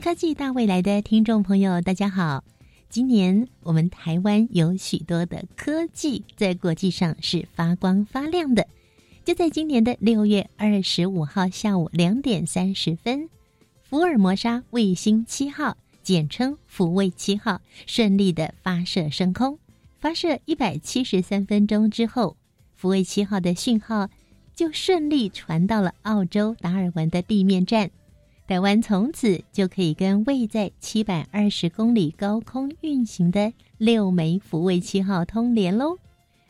[0.00, 2.44] 科技大未来的听众朋友，大家好！
[2.88, 8.66] 今年我们台湾有许多的科技在国际上是发光发亮的。
[9.24, 13.28] 就在今年的六月二十五号下午两点三十分，
[13.82, 19.58] 福尔摩沙卫星七号（简称福卫七号）顺利的发射升空。
[19.98, 22.36] 发射一百七十三分钟之后，
[22.76, 24.08] 福卫七号的讯号
[24.54, 27.90] 就顺利传到了澳洲达尔文的地面站。
[28.46, 35.98] 台湾从此就可以跟位在七百二十公里高空运行的六枚福卫七号通联喽。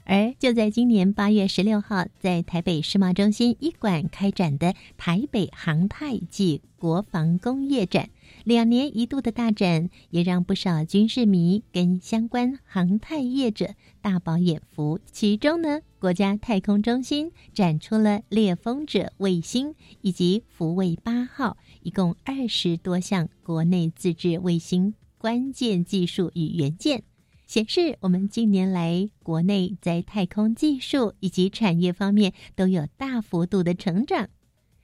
[0.04, 8.10] 而就在今年八月十六号，在台北世贸中心一馆开展的台北航太暨国防工业展，
[8.44, 15.00] 两年一度的大展，也让不少军事迷跟相关航太业者大饱眼福。
[15.10, 21.56] 其中呢，国家太空中心展出了猎风者卫星以及福卫八号，
[21.86, 27.04] 一共二十多项国内自制卫星关键技术与元件。
[27.46, 34.28] 显示我们近年来国内在太空技术以及产业方面都有大幅度的成长。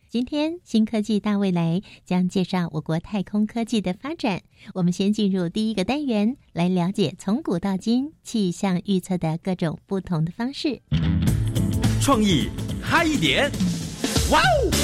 [0.08, 4.42] 今天新科技大未来将介绍我国太空科技的发展。
[4.74, 10.80] 我们先进入第一个单元，来了解从古到今气象预测的各种不同的方式。
[12.00, 12.48] 创意
[12.80, 13.50] 嗨一点，
[14.30, 14.81] 哇哦！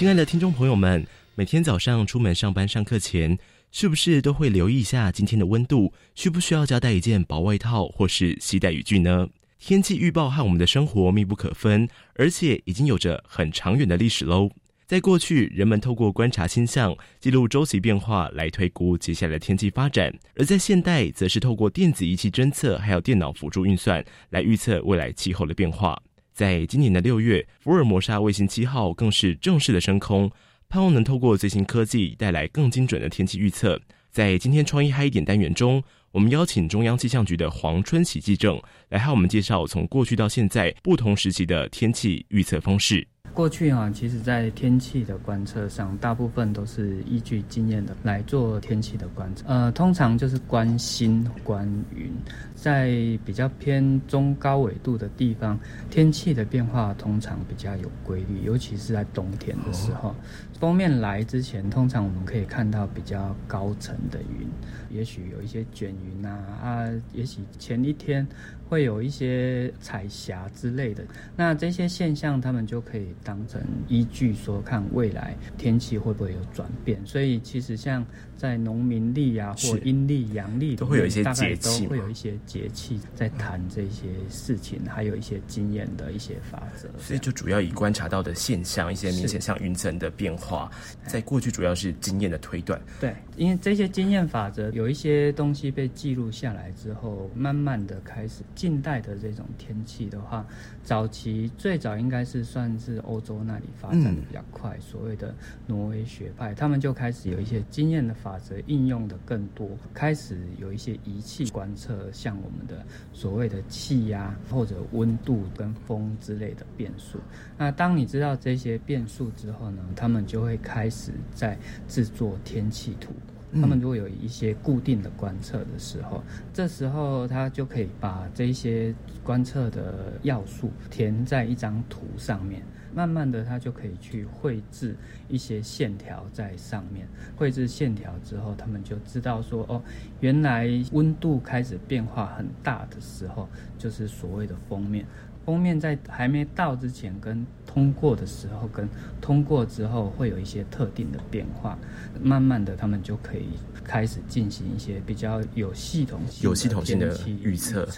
[0.00, 3.38] 亲爱的听众朋友们，每天早上出门上班上课前。
[3.70, 5.92] 是不是都会留意一下今天的温度？
[6.14, 9.28] 需不需要加带一件薄外套或是携带雨具呢？
[9.58, 14.48] 天气预报和我们的生活密不可分，而且已经有着很长远的历史喽。
[14.86, 26.00] 在过去，人们透过观察星象、记录周期变化来推估接下来的天气发展；而在现代，则是透过电子仪器侦测，还有电脑辅助运算来预测未来气候的变化。
[26.40, 30.30] 在今年的六月，福尔摩沙卫星七号更是正式的升空。
[30.70, 33.78] 盼望能透过最新科技带来更精准的天气预测。
[34.10, 38.58] 在今天创意嗨一点单元中，我们邀请中央气象局的黄春喜记者
[38.88, 43.06] 来和我们介绍从过去到现在不同时期的天气预测方式。
[43.32, 49.44] 过去啊，其实，在天气的观测上，大部分都是依据经验的来做天气的观测。
[49.46, 52.12] 呃，通常就是观星、观云，
[52.54, 52.90] 在
[53.24, 55.58] 比较偏中高纬度的地方，
[55.88, 60.14] 天气的变化通常比较有规律，尤其是在冬天的时候。
[60.58, 64.46] 封面来之前，通常我们可以看到比较高层的云，
[64.90, 68.26] 也许有一些卷云啊啊，也许前一天
[68.70, 71.04] 会有一些彩霞之类的。
[71.36, 77.04] 那这些现象，他们就可以当成依据，说看未来天气会不会有转变。
[77.04, 86.88] 所以其实像在农民历啊或阴历、阳历都会有一些节气，会有一些节气在谈这些事情，还有一些经验的一些法则。
[86.96, 90.70] 所以就主要以观察到的现象，一些明显像云层的变化。
[91.04, 100.44] 在过去主要是经验的推断，对，因为这些经验法则有一些东西被记录下来之后，慢慢的开始近代的这种天气的话，
[100.82, 105.34] 早期最早应该是算是欧洲那里发展的比较快，所谓的
[105.66, 117.20] 挪威学派，他们就开始有一些经验的法则应用的更多，开始有一些仪器观测，像我们的所谓的气压或者温度跟风之类的变数。
[117.56, 121.54] 那当你知道这些变数之后呢，他们就就会开始在
[121.86, 123.12] 制作天气图。
[123.52, 126.22] 他们如果有一些固定的观测的时候，
[126.52, 128.94] 这时候他就可以把这些
[129.24, 132.62] 观测的要素填在一张图上面。
[132.92, 134.96] 慢慢的，他就可以去绘制
[135.28, 137.06] 一些线条在上面。
[137.36, 139.80] 绘制线条之后，他们就知道说，哦，
[140.18, 143.48] 原来温度开始变化很大的时候，
[143.78, 145.06] 就是所谓的封面。
[145.44, 148.88] 封面在还没到之前，跟通过的时候，跟
[149.20, 151.78] 通过之后，会有一些特定的变化。
[152.22, 153.48] 慢慢的，他们就可以
[153.82, 157.88] 开始进行一些比较有系统性、有系统性的预测。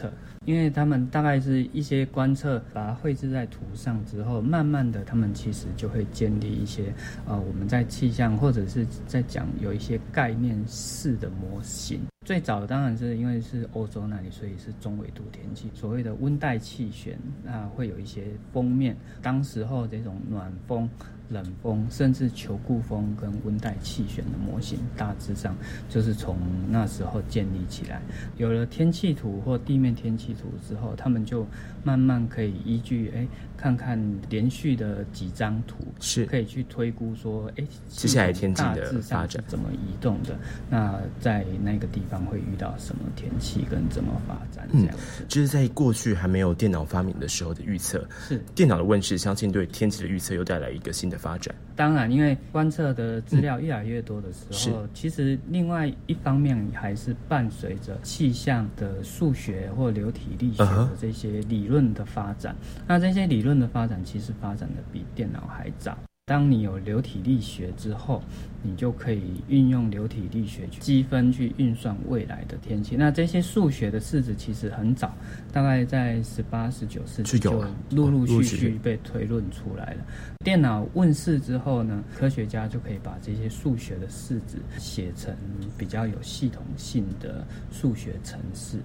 [0.44, 6.92] 因为他们大概是一些观测，把它绘制在图上之后，慢慢的，他们其实就会建立一些，
[7.26, 12.00] 呃，我们在气象或者是在讲有一些概念式的模型。
[12.24, 18.96] 最早当然是因为是欧洲那里，所以是中纬度天气，所谓的温带气旋，那会有一些封面。
[19.20, 20.88] 当时候这种暖风。
[21.32, 25.56] 冷风，甚至球固风跟温带气旋的模型，大致上
[25.88, 26.36] 就是从
[26.68, 28.02] 那时候建立起来。
[28.36, 31.46] 有了天气图或地面天气图之后，他们就
[31.82, 33.26] 慢慢可以依据哎，
[33.56, 33.98] 看看
[34.28, 40.38] 连续的几张图，是可以去推估说，哎，接下来天气的发展怎么移动的？
[40.68, 44.68] 那在那个地方会遇到什么天气跟怎么发展？
[44.70, 48.06] 这样子，就是在过去还没有电脑发明的时候的预测。
[48.28, 51.21] 是电脑的问世，相信对天气的预测又带来一个新的。
[51.22, 62.54] 发展当然，因为观测的资料越来越多的时候，其实另外一方面还是伴随着气象的数学或流体力学的这些理论的发展。
[62.86, 65.96] 那这些理论的发展，其实发展的比电脑还早。
[66.32, 68.22] 当你有流体力学之后，
[68.62, 72.96] 你就可以运用流体力学去积分去运算未来的天气。
[72.96, 75.14] 那这些数学的式子其实很早，
[75.52, 80.06] 大概在十八、十九世纪就陆陆续续被推论出来了。
[80.42, 85.36] 电脑问世之后呢，科学家就可以把这些数学的式子写成
[85.76, 88.78] 比较有系统性的数学程式。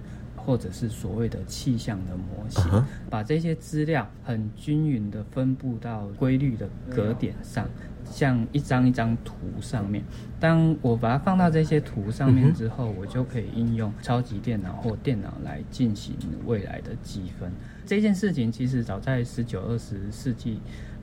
[0.48, 2.62] 或者是所谓的气象的模型，
[3.10, 7.68] 把这些资料很均匀的分布到规律的格点上，
[8.10, 10.02] 像一张一张图上面。
[10.40, 16.16] 当我把它放到这些图上面之后，我就可以应用超级电脑或电脑来进行
[16.46, 17.52] 未来的积分。
[17.84, 20.62] 这件事情其实早在十九、二十世纪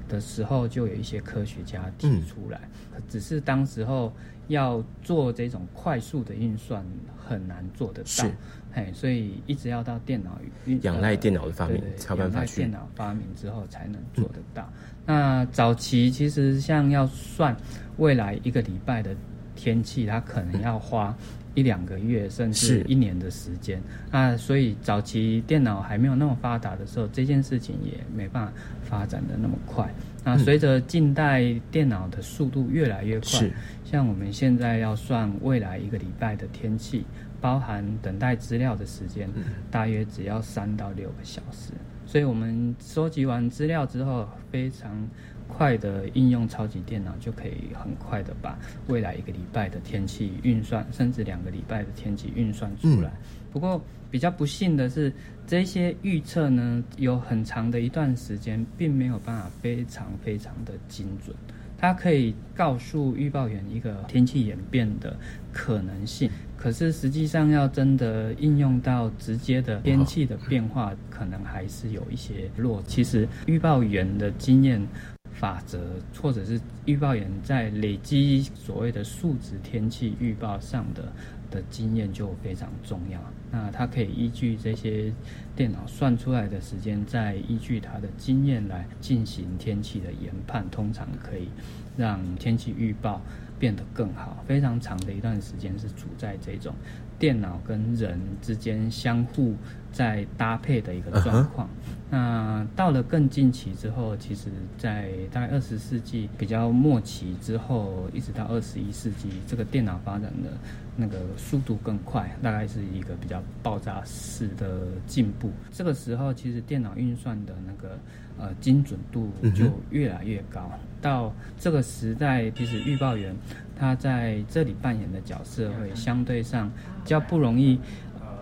[0.10, 2.62] 的时候就有一些科学家提出来，
[3.08, 4.12] 只是当时候
[4.48, 6.84] 要做这种快速的运算
[7.16, 8.32] 很难做得到。
[8.76, 10.38] 哎，所以一直要到电脑
[10.82, 14.70] 仰赖电脑的发明，才有办法去电脑发明之后才能做得到。
[15.06, 17.56] 那早期其实像要算
[17.98, 19.16] 未来一个礼拜的
[19.56, 21.16] 天气，它可能要花
[21.54, 23.82] 一两个月甚至一年的时间。
[24.12, 29.90] 那所以早期电脑还没有那么发达的时候，这件事情也没办法发展的那么快。
[30.22, 33.48] 那随着近代电脑的速度越来越快，
[33.86, 37.06] 像我们现在要算未来一个礼拜的天气。
[37.46, 39.30] 包含等待资料的时间，
[39.70, 41.72] 大约只要三到六个小时。
[42.04, 45.08] 所以，我们收集完资料之后，非常
[45.48, 48.58] 快的应用超级电脑，就可以很快的把
[48.88, 53.12] 未来一个礼拜的天气运算，甚至两个礼拜的天气运算出来。
[53.54, 55.14] 不过，比较不幸的是，
[55.46, 61.36] 这些预测呢，有很长的一段时间，并没有办法非常非常的精准。
[61.78, 65.16] 它可以告诉预报员一个天气演变的
[65.56, 66.30] 可能性。
[66.58, 72.84] 可是实际上要真的应用到直接的天气的变化，可能还是有一些弱。
[72.86, 74.86] 其实预报员的经验
[75.32, 75.80] 法则，
[76.22, 81.12] 或者是预报员在累积所谓的数值天气预报上的
[81.52, 83.20] 的经验就非常重要。
[83.52, 85.14] 那他可以依据这些
[85.56, 91.48] 电脑算出来的时间，再依据他的经验来进行天气的研判，通常可以
[91.96, 93.22] 让天气预报。
[93.60, 96.74] 变得更好，非常长的一段时间是处在这种
[97.18, 99.56] 电脑跟人之间相互
[99.92, 101.70] 在搭配的一个状况。
[102.10, 110.50] 那到了更近期之后，其实在大概二十世纪比较末期之后，一直到二十一世纪，这个电脑发展的
[110.96, 115.52] 那个速度更快，大概是一个比较爆炸式的进步。
[115.72, 117.98] 这个时候，其实电脑运算的那个。
[118.38, 120.70] 呃，精准度就越来越高。
[121.02, 123.36] 到这个时代，其实预报员
[123.78, 126.72] 他在这里扮演的角色会相对上
[127.04, 127.80] 较不容易，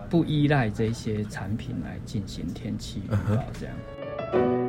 [0.08, 4.63] 不依赖这些产品来进行天气预报这样。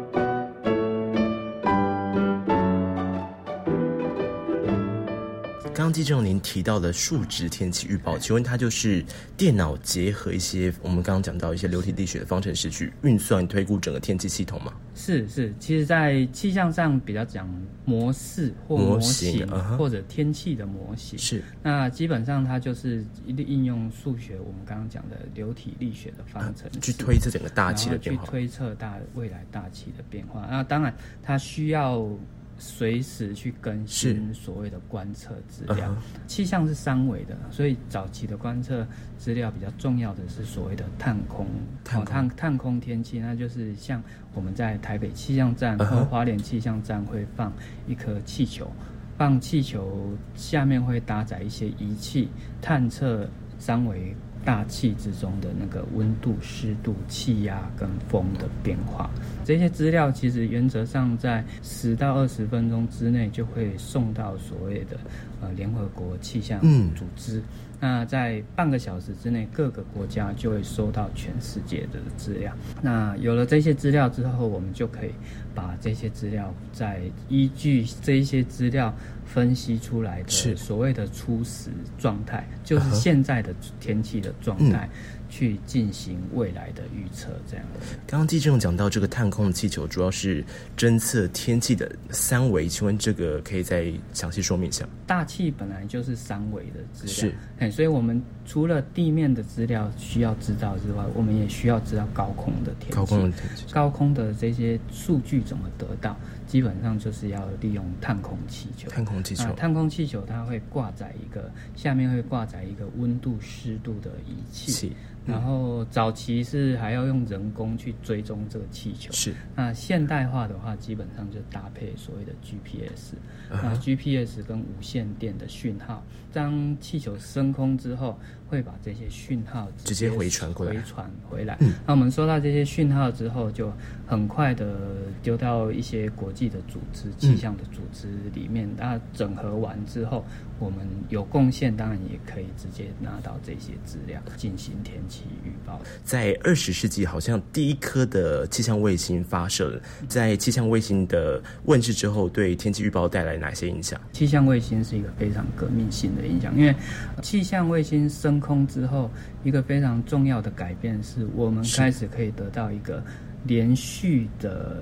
[5.75, 9.03] 刚记正您提到的数值天气预报，请问它就是
[9.36, 14.72] 电脑结合一些我们刚刚讲到一些流体力学的方程式去运算推估整个天气系统吗？
[14.96, 17.46] 是是，其实，在气象上比较讲
[17.84, 19.46] 模式或模型
[19.77, 21.44] 或者天气的模型是。
[21.62, 30.48] 那基本上它就是一定应用数学，我们刚刚讲的流体力学的方程去推测整个大气的变化，去推测大未来大气的变化。
[30.50, 32.10] 那当然它需要。
[32.57, 35.95] 随时去更新所谓的观测资料，
[36.27, 41.47] 气象是三维的，所以早期的观测资料比较重要的是所谓的探空，
[41.83, 44.01] 探探空天气，那就是像
[44.33, 47.51] 我们在台北气象站或花莲气象站会放
[47.88, 48.71] 一颗气球，
[49.17, 52.29] 放气球下面会搭载一些仪器
[52.62, 54.15] 探测三维。
[54.46, 59.10] 大气之中的那个温度、湿度、气压跟风的变化。
[59.44, 64.98] 这些资料其实原则上在十到二十分钟之内就会送到所谓的
[65.42, 66.62] 呃联合国气象
[66.94, 67.42] 组织。
[67.78, 72.52] 那在半个小时之内，各个国家就会收到全世界的资料。
[72.82, 75.12] 那有了这些资料之后，我们就可以
[75.54, 84.89] 把这些资料再依据这一些资料分析出来的所谓的初始状态，就是现在的天气的状态。
[85.27, 87.65] 去进行未来的预测，这样。
[88.08, 90.41] 刚刚季正讲到这个探空气球主要是
[90.77, 94.88] 侦测天气的三维，请问这个可以再详细说明一下？
[95.05, 102.96] 大气本来就是三维的资料，是，哎，所以我们除了地面的资料需要知道之外，我们也需要知道高空的天气。
[102.96, 106.15] 高空的天气，高空的这些数据怎么得到？
[106.55, 108.89] 基本上就是要利用探空气球。
[108.89, 114.95] 探空气球，探空气球它会挂载一个，下面会挂载一个温度、湿度的仪器。
[115.25, 119.33] 然后早期是还要用人工去追踪这个气球，是。
[119.53, 123.15] 那现代化的话，基本上就搭配所谓的 GPS，
[123.50, 128.17] 那 GPS 跟无线电的讯号，当气球升空之后，
[128.48, 131.58] 会把这些讯号直接回传过来，回传回来。
[131.86, 133.72] 那我们收到这些讯号之后，就
[134.06, 134.78] 很快的
[135.22, 140.24] 丢到一些国际的组织、气象的组织里面，那整合完之后。
[140.57, 145.81] 我们有贡献，当然也可以直接拿到这些资料进行天气预报。
[146.03, 149.81] 在二十世纪，好像第一颗的气象卫星发射了。
[150.07, 154.00] 在气象卫星的问世之后，对天气预报带来哪些影响？
[154.13, 156.74] 气象卫星是一个非常革命性的影响，因为
[157.21, 159.12] 气象卫星升空之后，
[159.43, 163.03] 一个非常重要的改变是我们开始可以得到一个
[163.43, 164.81] 连续的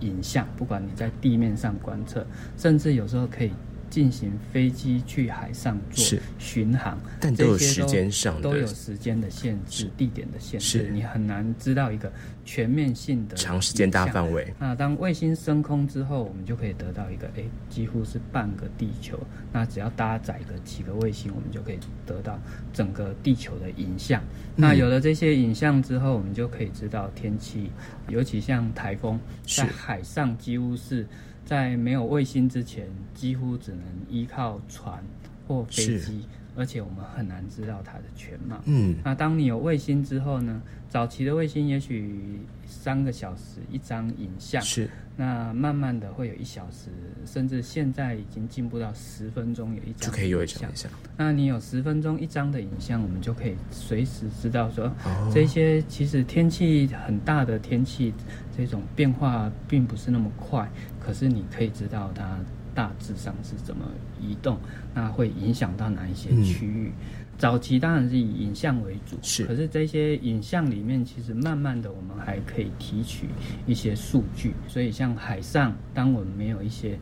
[0.00, 2.26] 影像，不管你在地面上观测，
[2.58, 3.50] 甚至有时候可以。
[3.94, 12.12] 进行飞机去海上做巡航，但都有时间上都有时间的限制、地点的限制，你很难知道一个
[12.44, 14.52] 全面性的长时间大范围。
[14.58, 19.16] 那当卫星升空之后，我们就可以得到一个，哎，几乎是半个地球。
[19.52, 22.36] 那只要搭载个几个卫星，我们就可以得到
[22.72, 24.20] 整个地球的影像。
[24.56, 27.70] 那有了这些影像之后，我们就可以知道天气，
[28.08, 31.06] 尤其像台风，在海上几乎是。
[31.44, 35.02] 在没有卫星之前，几乎只能依靠船
[35.46, 38.60] 或飞机，而且我们很难知道它的全貌。
[38.64, 40.62] 嗯，那当你有卫星之后呢？
[40.88, 44.88] 早期的卫星也许三个小时一张影像，是。
[45.16, 46.88] 那慢慢的会有一小时，
[47.26, 50.88] 甚至现在已经进步到十分钟有一张，就可以有一张影像。
[51.16, 54.88] 那你有十分钟一张的影像，我们就可以随时知道说，
[55.32, 58.14] 这些其实天气很大的天气，
[58.56, 60.70] 这种变化并不是那么快，
[61.04, 62.38] 可是你可以知道它
[62.74, 63.84] 大致上是怎么
[64.20, 64.58] 移动，
[64.94, 66.92] 那会影响到哪一些区域。
[67.36, 69.44] 早期当然是以影像为主，是。
[69.44, 73.28] 可是这些影像里面，其实慢慢的我们还可以提取
[73.66, 74.54] 一些数据。
[74.68, 76.96] 所以像海上，当我们没有一些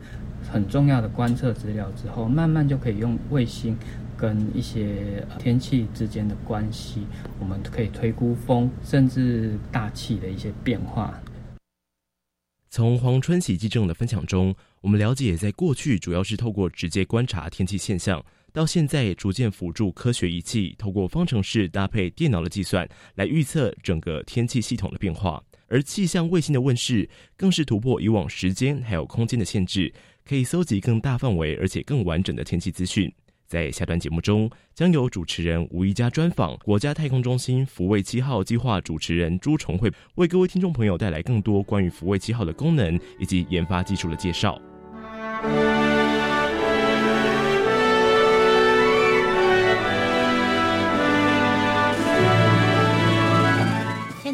[0.51, 3.77] 很重要的观测资料之后，慢慢就可以用卫星
[4.17, 7.05] 跟一些天气之间的关系，
[7.39, 11.13] 我们可以推估风，甚至大气的一些变化。
[12.75, 14.51] 从黄春喜记者的分享中，
[14.81, 18.25] 我们了解，在过去主要是透过直接观察天气现象。
[18.51, 25.39] 到现在，逐渐辅助科学仪器，透过方程式搭配电脑的计算，来预测整个天气系统的变化。
[25.67, 29.93] 而气象卫星的问世，更是突破以往时间还有空间的限制，
[30.25, 33.13] 可以搜集更大范围而且更完整的天气资讯。
[33.53, 44.59] 在下段节目中，将由主持人吴一佳专访国家太空中心福卫七号计划主持人朱崇慧，为各位听众朋友带来更多关于福卫七号的功能以及研发技术的介绍。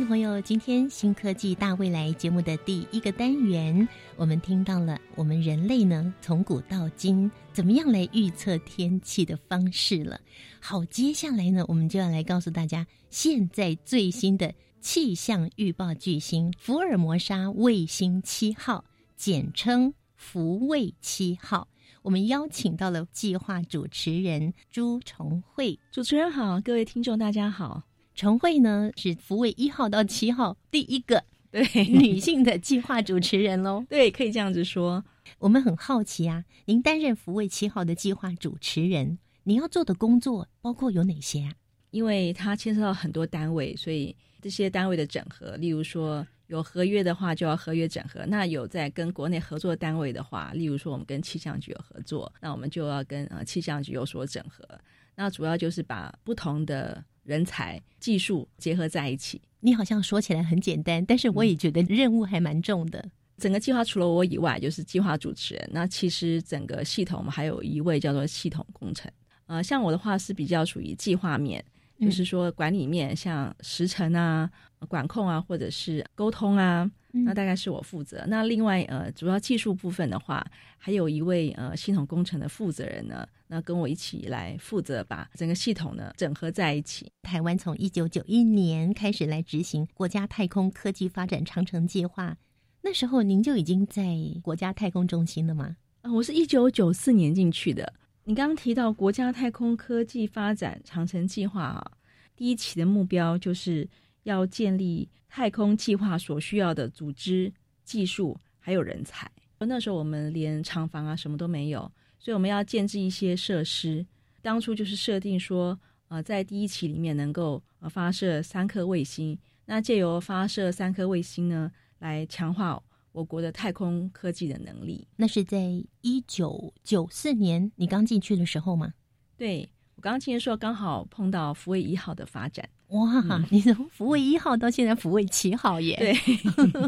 [0.10, 10.20] 朋友，今天新科技大未来节目的第一个单元，我们听到了我们人类呢从古到今怎么样来预测天气的方式了。
[10.60, 14.52] 好，接下来呢，我们就要来告诉大家，现在最新的
[14.82, 18.84] 气象预报巨星福尔摩沙卫星七号，
[19.16, 21.68] 简称福卫七号，
[22.02, 25.78] 我们邀请到了计划主持人朱重慧。
[25.92, 27.84] 主持人好，各位听众大家好。
[28.20, 35.06] 陈慧呢是福卫一号到七号第一个 对女性的计划主持人喽，对，可以这样子说。
[35.38, 41.54] 我们很好奇啊，您担任福卫七号的计划主持人，您要做的工作包括有哪些啊？
[41.92, 54.68] 因为它牵涉到很多单位，所以这些单位的整合，例如说有合约的话，就要合约整合；那有在跟国内合作单位的话，例如说我们跟气象局有合作，那我们就要跟呃气象局有所整合。
[55.16, 59.42] 那主要就是把不同的人才、技术结合在一起。
[59.60, 63.04] 你好像说起来很简单，但是我也觉得任务还蛮重的。
[63.38, 65.70] 整个计划除了我以外，就是计划主持人。
[65.72, 69.10] 那其实整个系统我们还有一位叫做系统工程。
[69.48, 71.64] 呃，像我的话是比较属于计划面，
[72.00, 74.50] 就是说管理面，像时程啊、
[74.88, 78.24] 管控啊，或者是沟通啊，那大概是我负责。
[78.28, 80.46] 那另外呃，主要技术部分的话，
[80.78, 87.12] 还有一位呃系统工程的负责人呢，那跟我一起来负责把整个系统呢整合在一起。
[87.22, 92.36] 台湾从一九九一年开始来执行国家太空科技发展长城计划，
[92.82, 95.76] 那时候您就已经在国家太空中心了吗？
[96.02, 97.92] 啊，我是一九九四年进去的。
[98.24, 101.92] 你刚刚提到国家太空科技发展长城计划啊，
[102.36, 103.88] 第一期的目标就是
[104.30, 107.52] 要建立太空计划所需要的组织、
[107.84, 109.30] 技术还有人才。
[109.60, 114.06] 那时候我们连厂房啊什么都没有，所以我们要建置一些设施。
[114.42, 122.82] 当初就是设定说，呃，在第一期里面能够呃发射三颗卫星，那借由发射三颗卫星呢，来强化。
[123.12, 128.94] 我国的太空科技的能力，那是在一九九四年你刚进去的时候吗？
[129.36, 132.70] 对我刚进去的时候，刚好碰到福卫一号的发展。
[132.90, 135.96] 哇， 你从福卫一号到现在福卫七号耶？
[135.98, 136.14] 对，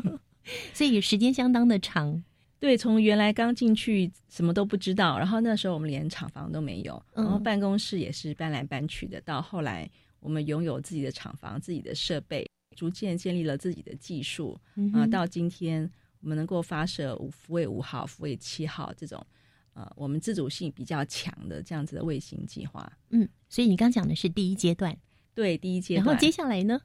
[0.74, 2.24] 所以时间相当的长。
[2.60, 9.20] 对，从原来刚进去什么都不知道，然后那时候我们连厂房都没有，然后办公室也是搬来搬去的。
[9.22, 9.90] 到后来，
[10.20, 14.60] 我们拥有自己的厂房、自己的设备，逐渐建立了自己的技术
[14.94, 15.90] 啊，到今天。
[16.24, 19.26] 我们能够发射五福卫五号、福卫七号这种，
[19.74, 22.88] 呃，我们自主性比较强的这样子的卫星计划。
[23.10, 24.96] 嗯，所以你刚讲的是第一阶段，
[25.34, 26.06] 对，第一阶段。
[26.06, 26.82] 然后接下来呢？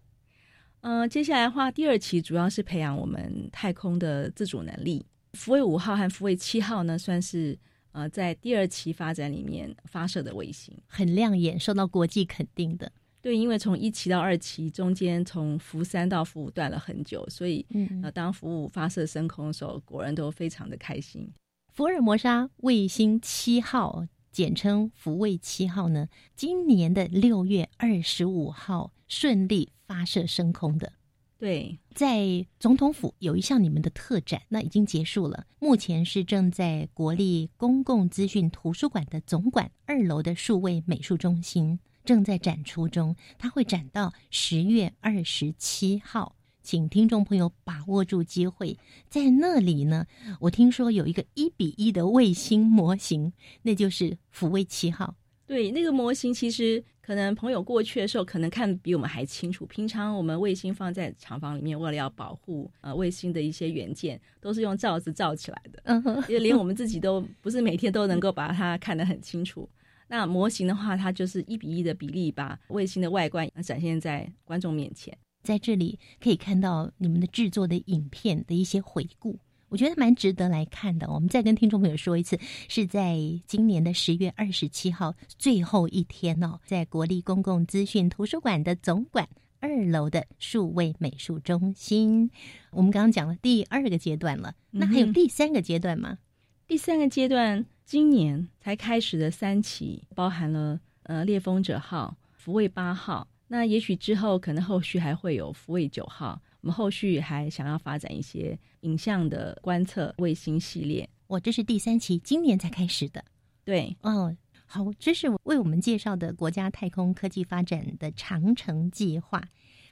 [0.81, 5.05] 呃，接下来的话，第二期主要是培养我们太空的自主能力。
[5.33, 7.59] 福卫五号和福卫七号呢，算是
[7.93, 12.91] 呃在第二期发展里面发射的卫星，很亮眼，受到国际肯定的。
[13.21, 17.67] 对，因为从一期到二期中间，从福三到福五断了很久，所以
[18.05, 21.29] 呃，当福五发射升空的时候，国人都非常的开心。
[21.73, 30.93] 福尔摩沙卫星七号，简称福卫七号呢，今年的六月二十五号顺利发射升空的。
[31.39, 41.79] 对，在总统府有一项你们的特展，那已经结束了，目前是正在国立公共资讯图书馆的总馆二楼的数位美术中心。
[42.05, 46.36] 正在展出中，它会展到十月二十七号，
[46.67, 48.77] 请听众朋友把握住机会，
[49.09, 50.05] 在那里呢。
[50.41, 55.15] 我听说有一个一比一的卫星模型，那就是抚卫七号。
[55.47, 59.65] 对，那个模型其实可能朋友过去的时候，可能看比我们还清楚。
[59.67, 69.69] 平常我们卫星放在厂房里面，为了要保护呃卫星的一些元件，都是用罩子罩起来的，嗯哼，因为连我们自己都不是每天都能够把它看得很清楚。
[70.09, 75.17] 那模型的话，它就是一比一的比例，把卫星的外观展现在观众面前。
[75.47, 81.09] 在这里可以看到你们的制作的影片的一些回顾，我觉得蛮值得来看的。
[81.11, 82.37] 我们再跟听众朋友说一次，
[82.69, 89.29] 是在今年的十月二十七号最后一天哦，在国立公共资讯图书馆的总馆
[89.61, 92.29] 二楼的数位美术中心。
[92.73, 96.19] 我们刚刚讲了第二个阶段了，那还有第三个阶段吗？
[96.67, 97.65] 第三个阶段。
[97.87, 103.29] 今年才开始的三期，包含了呃猎风者号、福卫八号。
[103.49, 106.41] 那也许之后可能后续还会有福卫九号。
[106.61, 111.09] 我们后续还想要发展一些影像的观测卫星系列。
[111.27, 113.25] 我这是第三期，今年才开始的。
[113.65, 119.43] 对，哦，好，这是为我们介绍的国家太空科技发展的长城计划。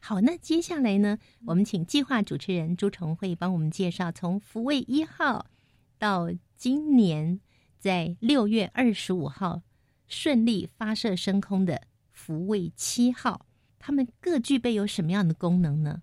[0.01, 5.47] 好，那接下来呢，我们请计划主持人朱崇慧帮我们介绍从福卫一号
[5.99, 7.41] 到今年。
[7.79, 9.61] 在六月二十五号
[10.09, 11.83] 顺利发射升空的
[12.25, 13.45] 福卫七号，
[13.79, 16.01] 它们各具备有什么样的功能呢？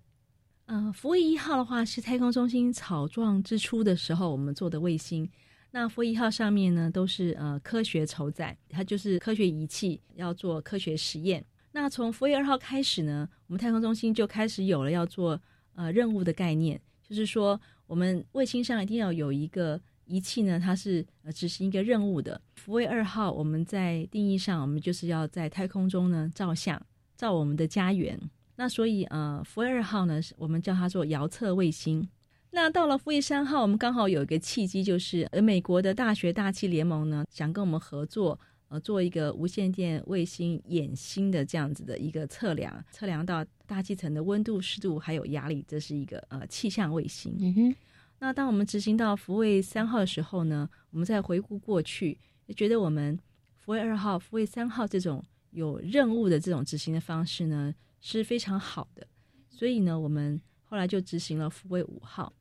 [0.66, 5.28] 呃，福卫一号的话是太空中心草创之初的时候我们做的卫星。
[5.72, 11.44] 那福卫一号上面呢都是呃科学筹载，它就是科学仪器要做科学实验。
[11.72, 15.40] 那从福卫二号开始呢，我们太空中心就开始有了要做
[15.74, 19.80] 呃任务的概念，就是说我们卫星上一定要有一个。
[20.06, 22.40] 仪器呢，它是呃执行一个任务的。
[22.54, 26.80] 福卫二号，我们在定义上，我们就是要在太空中呢照相，
[27.16, 28.18] 照我们的家园。
[28.56, 32.06] 那所以呃，福卫二号呢，我们叫它做遥测卫星。
[32.50, 38.38] 那到了福卫三号，我们刚好有一个契机，就是呃美国的大学大气联盟呢，想跟我们合作，
[38.68, 47.34] 呃，做一个无线电卫星眼星的这样子的一个测量，测量到大气层的温度、湿度还有压力，这是一个呃气象卫星。
[47.40, 47.74] 嗯哼。
[48.22, 53.18] 那当我们执行到福卫三号的时候呢，我们再回顾过去，就觉得我们
[53.56, 59.04] 福卫二号、福卫三号这种有任务的这种执行的方式呢是非常好的，
[59.50, 62.32] 所以呢，我们后来就执行了福卫五号。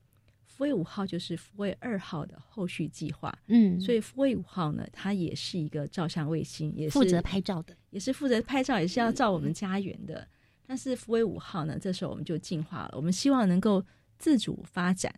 [0.46, 10.28] 福卫五号就是福卫二号的后续计划，嗯，所以福卫五号呢，它也是一个照相卫星，也是负责拍照的，也是负责拍照，也是要照我们家园的。
[10.68, 13.84] 但是福卫五号呢，这时候我们就进化了，我们希望能够
[14.20, 15.12] 自主发展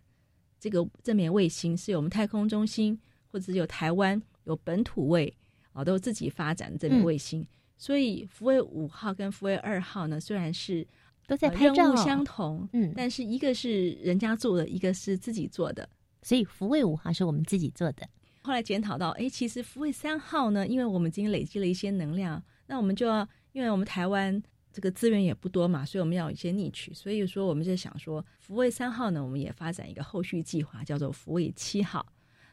[0.64, 2.98] 这个正面卫星，是由我们太空中心
[3.30, 5.36] 或者有台湾有本土卫
[5.74, 7.46] 啊，都自己发展这枚卫星。
[7.78, 10.88] 所以福卫五号跟福卫二号呢，虽然是
[11.28, 15.90] 都在拍照，任务相同，嗯，但是一个是人家做的，一个是自己做的。
[16.22, 18.08] 所以福卫五号是我们自己做的。
[18.44, 24.42] 后来检讨到，哎，其实福卫三号呢，因为我们已经累积了一些能量，那我们就要，因为我们台湾
[24.74, 32.04] 这个资源也不多嘛，所以我们要有一些逆取，所以说我们就想说，福卫三号呢，我们也发展一个后续计划，叫做福卫七号。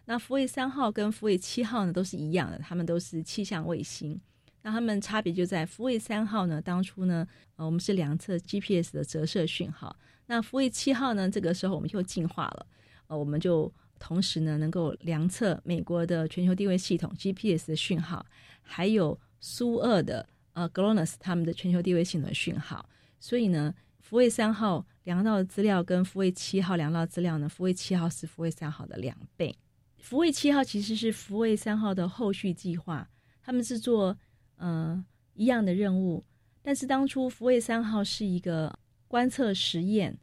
[0.05, 4.21] 那福卫三号跟福卫七号呢都是一样的，他们都是气象卫星。
[4.63, 9.97] 那它们差别就在福卫三号呢，当初呢，呃，我们是量测 GPS 的折射讯号。
[10.27, 12.67] 那福卫七号呢，这个时候我们又进化了，
[13.07, 18.27] 呃，我们就同时呢能够量测美国的全球定位系统 GPS 的讯号，
[18.61, 22.89] 还有苏二的呃 GLONASS 他们的全球定位系统的讯号。
[23.19, 29.57] 所以呢，福卫三号量到的资料跟福卫七号量到资料呢，福卫七号是福卫三号的两倍。
[29.99, 33.09] 福卫七号其实是福卫三号的后续计划，
[33.43, 34.17] 他们是做。
[34.63, 36.23] 呃，一样的任务，
[36.61, 40.19] 但是当初福卫三号是一个观测实验，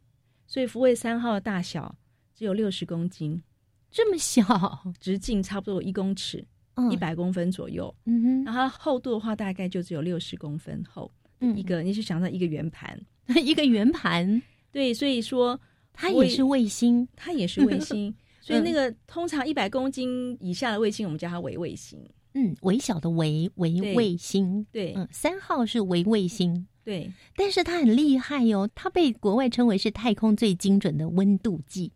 [0.46, 1.96] 所以福卫三号的大小
[2.36, 3.42] 只有六十公斤，
[3.90, 6.46] 这么小，直径差不多一公尺，
[6.90, 7.94] 一百公分左右。
[8.04, 11.10] 嗯哼，然后厚度的话，大概就只有六十公分厚。
[11.54, 13.00] 一个，你是想到一个圆盘，
[13.44, 15.58] 一个圆盘，对，所以说
[15.92, 18.72] 它也是卫星，它也是卫 星，所以那。
[18.72, 21.98] 个通常一百公斤以下的卫星，我们叫它为卫星。
[22.34, 31.90] 嗯，微小的微微卫星，对，嗯，三号是微卫星，对，但是它很厉害哟，它被国外称为是太空最精准的温度计，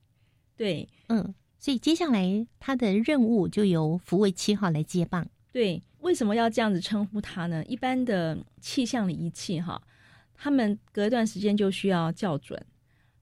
[0.57, 5.25] 对，嗯，所以接下来他的任务就由福卫七号来接棒。
[5.53, 7.65] 对，为什么要这样子称呼它呢？
[7.67, 9.81] 一般的气象的仪器哈，
[10.35, 12.61] 他们隔一段时间就需要校准，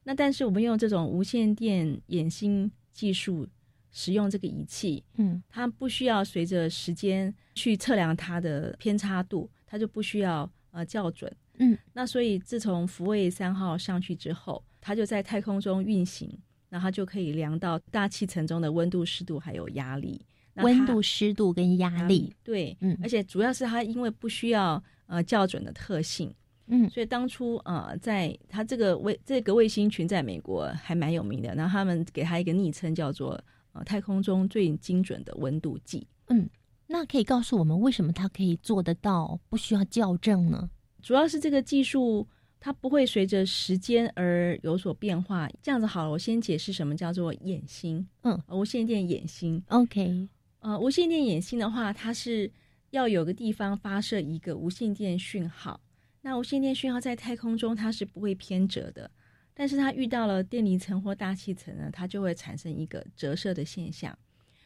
[0.04, 3.46] 那但是我们用这种无线电眼星技术。
[3.92, 16.38] 使用这个仪器，嗯，它不需要随着时间去测量它的偏差度，它就不需要呃校准，嗯，那所以自从福卫三号上去之后，它就在太空中运行，
[16.70, 26.34] 那它就可以量到大气层中的温度、湿度还有压力，温度、湿度跟压力，对，嗯，而且主要是它因为不需要呃校准的特性，
[26.68, 33.38] 嗯，所以当初呃在它这个卫这个卫星群在美国还蛮有名的，然后他们给它一个昵称叫做。
[33.72, 36.04] 呃，太空中最精准的温度计。
[36.26, 36.50] 嗯，
[36.88, 40.68] 那可以告诉我们为什么它可以做得到，不需要校正呢？
[41.00, 42.26] 主要是这个技术
[42.60, 45.48] 它不会随着时间而有所变化。
[45.62, 48.06] 这样子好了，我先解释什么叫做眼心。
[48.22, 49.60] 嗯，无线电眼心。
[49.68, 50.28] OK。
[50.60, 52.52] 呃，无线电眼心的话，它是
[52.90, 55.80] 要有个地方发射一个无线电讯号。
[56.20, 59.10] 那无线电讯号在太空中它是不会偏折的。
[59.52, 64.16] 但是它遇到了电离层或大气层呢，它就会产生一个折射的现象，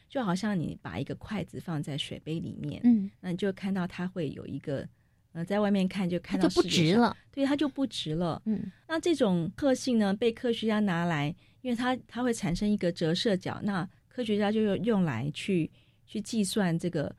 [0.07, 4.87] 就好像你把一个筷子放在水杯里面，嗯，那你就看到它会有一个，
[5.35, 11.27] 呃，在外面看就看到就不直了，对，它就不直了，嗯，那这种特性呢，被科学家拿来，
[11.59, 15.69] 因为它它会产生一个折射角，那科学家就用用来去
[16.05, 17.13] 去计算这个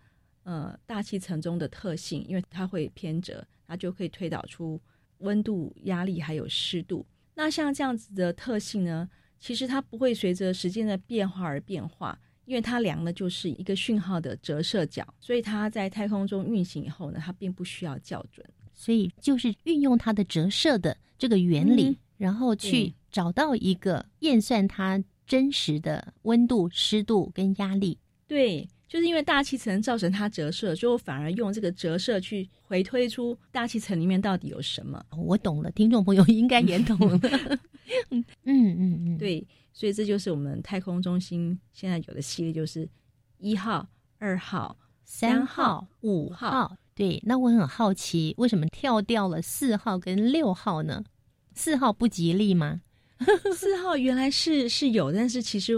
[0.45, 4.81] 呃大气层中的特性，因为它会偏折，它就可以推导出
[5.19, 7.05] 温度、压力还有湿度。
[7.35, 9.07] 那像这样子的特性呢，
[9.39, 27.99] 其实它不会随着时间的变化而变化，因为它量的就是一个讯号的折射角，所以它在太空中运行以后呢，它并不需要校准，所以就是运用它的折射的这个原理，然后去找到一个验算它真实的温度、湿度跟压力。
[28.27, 28.69] 对。
[28.97, 35.05] 就是因为大气层造成它折射，所以我反而用这个折射去回推出大气层里面到底有什么。
[35.15, 37.21] 我懂了，听众朋友应该也懂了。
[38.11, 42.89] 嗯嗯嗯，对，所以这就是我们太空中心现在有的系列，就是
[43.37, 46.75] 一号、二号、三号、五号。
[46.95, 51.05] 对，那我很好奇，为什么跳掉了四号跟六号呢？
[51.53, 52.81] 四号不吉利吗？
[53.55, 55.75] 四号原来是是有，但是其实。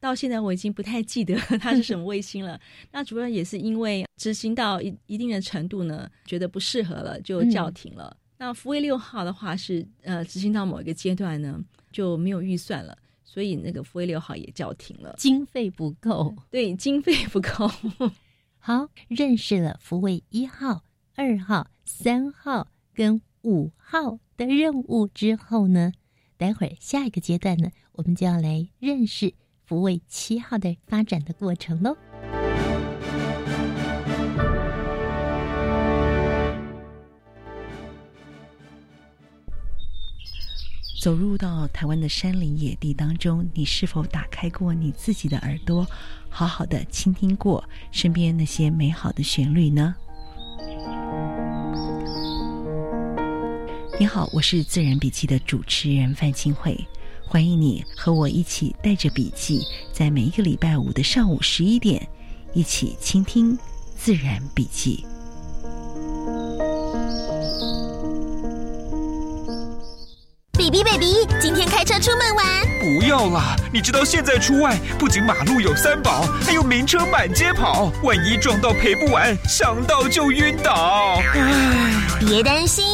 [0.00, 2.58] 到现在我已经不太记得 它是什么卫星了。
[2.92, 8.16] 那主要也是因为执行到一一定的程度呢，觉得不适合了，就叫停了。
[8.38, 16.34] 那福卫六号的话是呃，执行到某一个阶段呢，就没有预算了，所以那个福卫六号也叫停了，经费不够。
[16.48, 17.68] 对，经费不够。
[18.60, 20.84] 好，认识了福卫一号、
[21.16, 25.92] 二号、三号跟五号的任务之后呢，
[26.36, 29.34] 待会儿下一个阶段呢，我们就要来认识
[29.68, 31.94] 福卫七号的发展的过程喽。
[41.02, 45.86] 走入到台湾的山林野地当中，你是否打开过你自己的耳朵，
[46.30, 49.94] 好好的倾听过身边那些美好的旋律呢？
[54.00, 56.74] 你好，我是自然笔记的主持人范清慧，
[57.30, 59.60] 欢迎你和我一起带着笔记，
[59.92, 62.08] 在每一个礼拜五的上午十一点，
[62.54, 63.56] 一起倾听
[63.94, 65.04] 自然笔记。
[70.70, 72.46] Baby baby，今天开车出门玩？
[72.78, 73.56] 不要啦！
[73.72, 81.22] 你知道现在出外，不仅马路有三宝，还有名车满街跑，万一撞到赔不完，想到就晕倒。
[81.34, 82.84] 唉，别担心，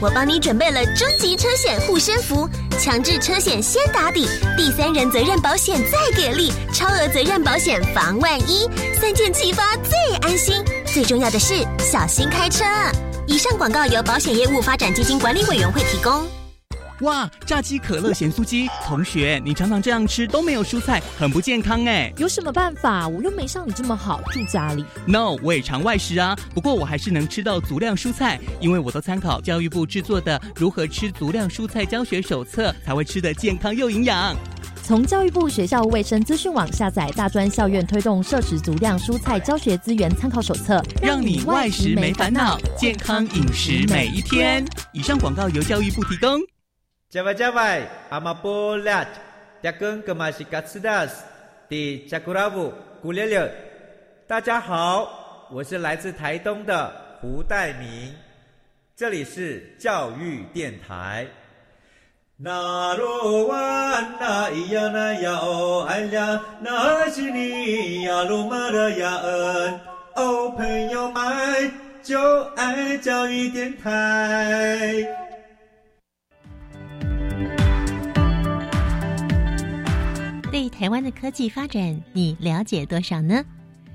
[0.00, 8.68] 我帮你准备了终极车险护身符，强制车险先打底，第三人责任保险再给力，超额责任保险防万一，
[9.00, 10.64] 三件齐发最安心。
[10.86, 12.64] 最重要的是小心开车。
[13.26, 16.24] 以上广告由保险业务发展基金管理委员会提供。
[17.00, 22.12] 哇，炸鸡可乐咸酥鸡，同学，你常常这样吃都没有蔬菜，很不健康哎。
[22.18, 23.08] 有什么办法？
[23.08, 24.84] 我又没像你这么好，住家里。
[25.04, 34.36] No，我也常外食啊，不过我还是能吃到足量蔬菜，因为我都参考教育部制作的《如何吃足量蔬菜教学手册》，才会吃得健康又营养。
[34.84, 44.64] 从教育部学校卫生资讯网下载大专校院推动摄取足量蔬菜教学资源参考手册，让你外食没烦恼，健康饮食每一天。
[44.92, 46.38] 以上广告由教育部提供。
[47.14, 49.06] 加外加外，阿玛波拉，
[49.62, 51.22] 扎根格玛西卡斯达斯，
[51.68, 53.48] 的加古拉布古列列。
[54.26, 58.12] 大家好，我是来自台东的胡代明，
[58.96, 61.24] 这里是教育电台。
[62.36, 63.56] 那罗哇
[64.18, 69.80] 那咿呀那呀哦哎呀，那是你呀鲁玛的呀恩
[70.16, 71.70] 哦，朋友们
[72.02, 75.23] 就爱教育电台。
[80.54, 83.44] 对台湾的科技发展，你了解多少呢？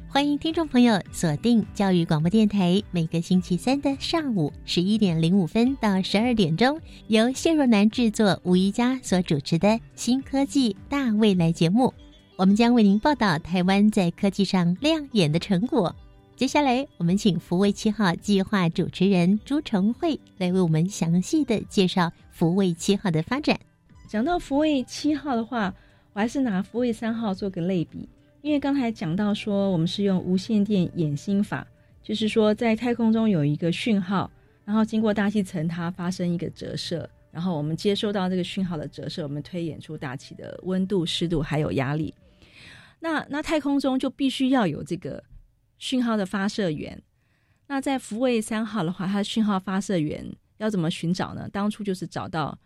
[0.10, 11.94] 欢迎听众朋友锁定教育广播电台，每个星期三的上午十一点零五分到十二点钟，由谢若楠制作、吴一佳所主持的新科技大未来节目，
[12.36, 15.96] 我们将为您报道台湾在科技上亮眼的成果。
[16.36, 23.58] 接下来，我们请福卫七号计划主持人朱成慧来为我们详细的介绍福卫七号的发展。
[24.10, 25.74] 讲到福卫七号的话。
[26.20, 28.06] 还是拿福卫三号做个类比，
[28.42, 31.66] 因为刚才讲到说，我们是用无线电衍星法，
[32.04, 34.30] 就是说在太空中有一个讯号，
[34.66, 42.14] 然后经过大气层它发生一个折射，然后我们接收到这个讯号的折射，我们推演出大气的温度、湿度还有压力。
[43.00, 45.24] 那那太空中就必须要有这个
[45.78, 47.02] 讯号的发射源。
[47.68, 51.48] 那在福卫三号的话，它的讯号发射源要怎么寻找呢？
[51.50, 52.60] 当初就是找到。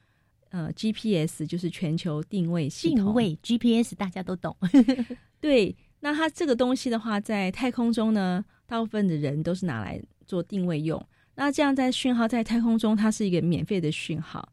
[0.54, 3.06] 呃，GPS 就是全球定位系统。
[3.06, 4.56] 定位 GPS 大家都懂。
[5.42, 11.04] 对，那它这个东西的话，在太空中呢，大部分的人都是拿来做定位用。
[11.34, 14.48] 那这样在讯号在太空中，它是一个免费的讯号。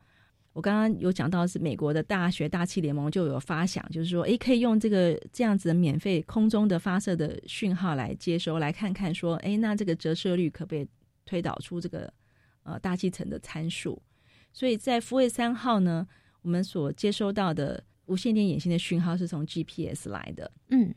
[0.55, 10.89] 我刚刚有讲到是美国的大学大气联盟就有发想，就是说，诶，可以用这个这样子的免费空中的发射的讯号来接收，来看看说，诶，那这个折射率可不可以
[11.27, 12.11] 推导出这个
[12.63, 14.01] 呃大气层的参数？
[14.53, 16.07] 所以在福卫三号呢，
[16.43, 20.51] 我们所接收到的无线电眼星的讯号是从 GPS 来的。
[20.71, 20.95] 嗯，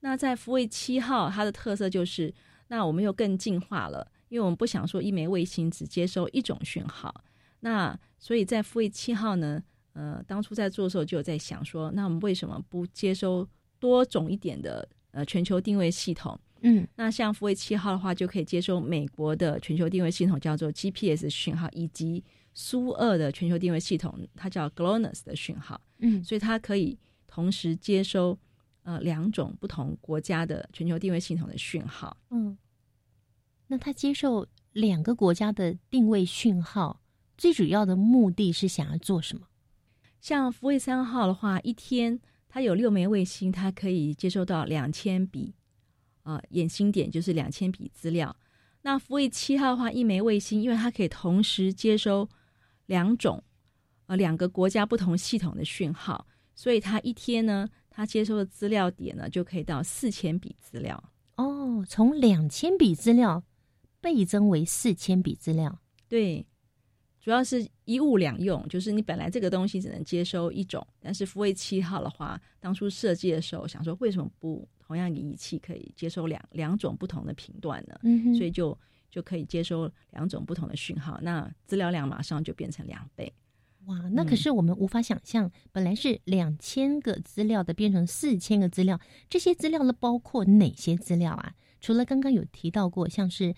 [0.00, 2.32] 那在福卫七号，它的特色就是，
[2.68, 7.24] 那我们又更进化了，因为我们不想说一枚卫星只接收一种讯号。
[7.60, 9.62] 那所以在福卫七号呢，
[9.92, 13.46] 呃，当初在做的时候就有在想说，那我们为什么不接收
[13.78, 16.38] 多种一点的呃全球定位系统？
[16.62, 22.22] 嗯，那像福卫七号的话，就可以接收美国的全球定位系统，叫做 GPS 讯号，以及
[22.54, 28.38] 苏二的全球定位系统，它叫 GLONASS 的讯号，嗯，所以它可以同时接收
[28.82, 32.58] 呃两种不同国家的全球定位系统的讯号，嗯，
[33.68, 37.00] 那它接受两个国家的定位讯号，
[37.38, 39.46] 最主要的目的是想要做什么？
[40.20, 45.54] 像福卫三号的话，一天它有六枚卫星，它可以接收到两千笔
[46.22, 48.36] 啊眼星点，就是两千笔资料。
[48.82, 52.28] 那福卫七号的话，一枚卫星，因为它可以同时接收。
[52.86, 53.42] 两种，
[54.06, 61.02] 呃，两个国家不同系统的讯号，所以它一天呢，它接收的资料点呢，就可以到四千笔资料。
[61.36, 63.42] 哦，从两千笔资料
[64.00, 65.80] 倍增为四千笔资料。
[66.08, 66.44] 对，
[67.20, 77.98] 主要是一物两用，就是你本来这个东西只能接收一种，但是福卫七号的话，当初设计的时候想说，为什么不同样的仪器可以接收两两种不同的频段呢？
[78.02, 78.78] 嗯哼所以就
[79.12, 83.32] 就可以接收两种不同的讯号，那资料量马上就变成两倍。
[83.84, 88.98] 哇，那可是我们无法想象，本来是两千个资料的，变成四千个资料，
[89.28, 91.54] 这些资料呢包括哪些资料啊？
[91.80, 93.54] 除了刚刚有提到过，像是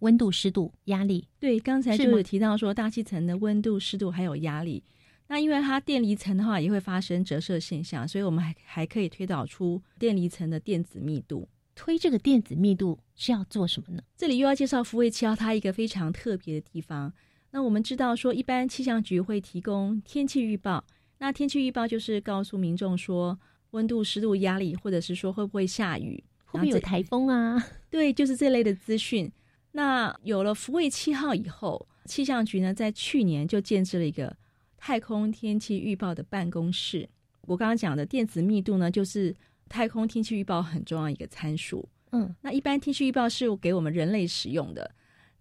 [0.00, 4.84] 温度、湿度、压力，对，刚才就是提到说大气层的温度、湿度还有压力。
[5.28, 11.48] 那因为它电离层的话也会发生折射现象，所以我们还还可以推导出电离层的电子密度。
[11.78, 14.02] 推这个电子密度是要做什么呢？
[14.16, 17.12] 这里又要介绍福卫七号它一个非常特别的地方。
[17.52, 20.84] 那我们知道说，一般气象局会提供天气预报，
[21.18, 23.38] 那天气预报就是告诉民众说
[23.70, 27.64] 温度、湿度、压力，或者是说会不会下雨，会不会有台风啊？
[27.88, 29.30] 对，就是这类的资讯。
[29.70, 34.36] 那有了福卫七号以后，气象局呢在去年就建置了一个
[34.76, 37.08] 太空天气预报的办公室。
[37.42, 39.34] 我刚刚讲的电子密度呢，就是
[39.68, 41.88] 太空天气预报很重要一个参数。
[42.10, 44.90] 嗯，那一般天气预报是给我们人类使用的。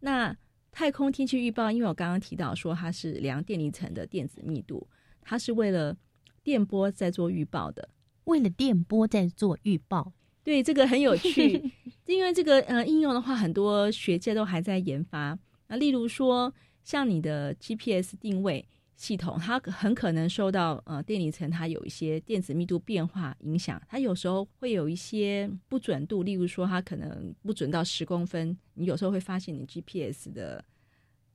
[0.02, 0.36] 那
[0.72, 4.88] 太空天气预报，因为我刚刚提到说它是量电离层的电子密度，
[5.22, 5.98] 它是为了
[6.44, 7.90] 电波在做预报的。
[8.26, 10.12] 为了电波在做预报，
[10.44, 11.72] 对，这个很有趣，
[12.06, 15.40] 因为这个呃应用的话，很多学界都还在研发。
[15.68, 30.66] 那例如说，像你的 GPS 定位系统，它很可能受到呃电离层它有一些电子密度变化影响，它有时候会有一些不准度，例如说它可能不准到十公分，你有时候会发现你 GPS 的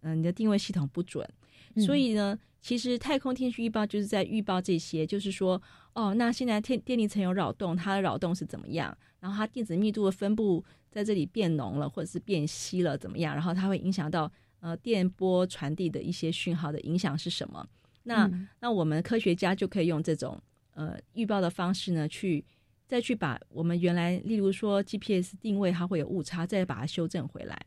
[0.01, 1.27] 嗯、呃你的定位系统不准。
[1.75, 5.61] 嗯所以呢，其实太空天气预报就是在预报这些，就是说，
[5.95, 8.95] 哦，那现在电电离层有扰动，它的扰动是怎么样？
[9.21, 13.35] 然后它电子密度的分布在这里变浓了，或者是变稀了，怎么样？
[13.35, 14.31] 然后它会影响到
[14.63, 17.69] 呃电波传递的一些讯号的影响是什么？
[18.05, 20.41] 那、嗯那我们科学家就可以用这种
[20.75, 22.45] 呃预报的方式呢，去
[22.89, 27.61] 再去把我们原来例如说 GPS 定位它会有误差，再把它修正回来。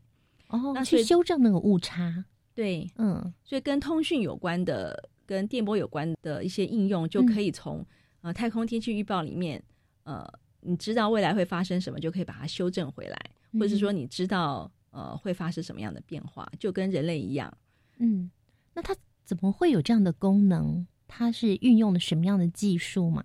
[0.48, 2.24] 哦，那去修正那个误差。
[2.54, 7.84] 对，嗯，所以跟通讯有关的、跟电波有关的一些应用，就可以从、
[8.22, 9.62] 呃太空天气预报里面，
[10.04, 10.26] 呃，
[10.60, 13.18] 你知道未来会发生什么，就可以把它修正回来，
[13.52, 17.52] 或者是说你知道呃会发生什么样的变化，就跟人类一样。
[17.98, 18.30] 嗯，
[18.72, 20.86] 那它怎么会有这样的功能？
[21.06, 23.22] 它是运用了什么样的技术吗？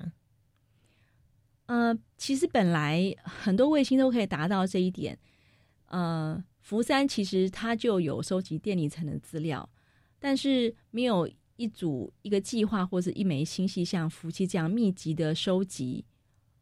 [1.68, 5.18] 呃，其实本来很多卫星都可以达到这一点。
[5.86, 9.68] 呃，福山其实它就有收集电离层的资料，
[10.20, 16.04] 但是没有一组一个计划或者一枚星系像福气这样密集的收集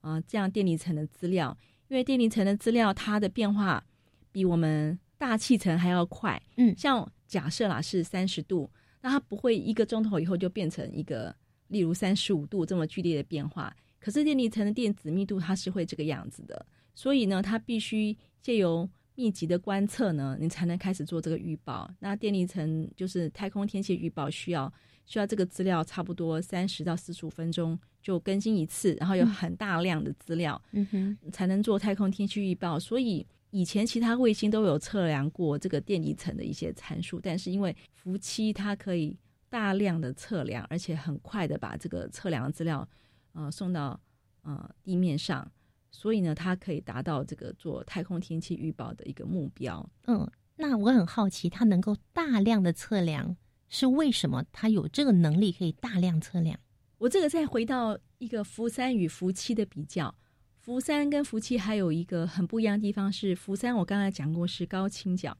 [0.01, 3.83] 啊、呃这样电离层的资料，因为电离层的资料它的变化
[4.31, 6.41] 比我们大气层还要快。
[6.57, 8.69] 嗯像假设啦是三十度，
[9.01, 11.35] 那它不会一个钟头以后就变成一个
[11.67, 13.75] 例如三十五度这么剧烈的变化。
[13.99, 16.65] 可是电离层的电子密度它是会这个样子的，
[16.95, 21.89] 所以呢，它必须借由密集的观测呢，你才能开始做这个预报。
[21.99, 24.71] 那电离层就是太空天气预报，需要
[25.05, 32.79] 需要这个资料差不多三十到四十五分钟就更新一次，然后有很大量的资料，嗯哼，才能做太空天气预报。
[32.79, 39.17] 所以以前其他卫星都有测量过这个电离层的一些参数，但是因为福七它可以
[39.49, 42.87] 大量的测量，而且很快的把这个测量资料
[43.33, 43.99] 呃送到
[44.43, 45.51] 呃地面上，
[45.91, 49.89] 所以呢，它可以达到这个做太空天气预报的一个目标。
[50.05, 53.35] 嗯，那我很好奇，它能够大量的测量，
[53.69, 54.45] 是为什么？
[54.51, 56.59] 它有这个能力可以大量测量？
[56.99, 60.13] 我这个再回到一个福三与福七的比较，
[60.69, 65.35] 福三跟福七还有一个很不一样的地方是，福三我刚才讲过是高倾角，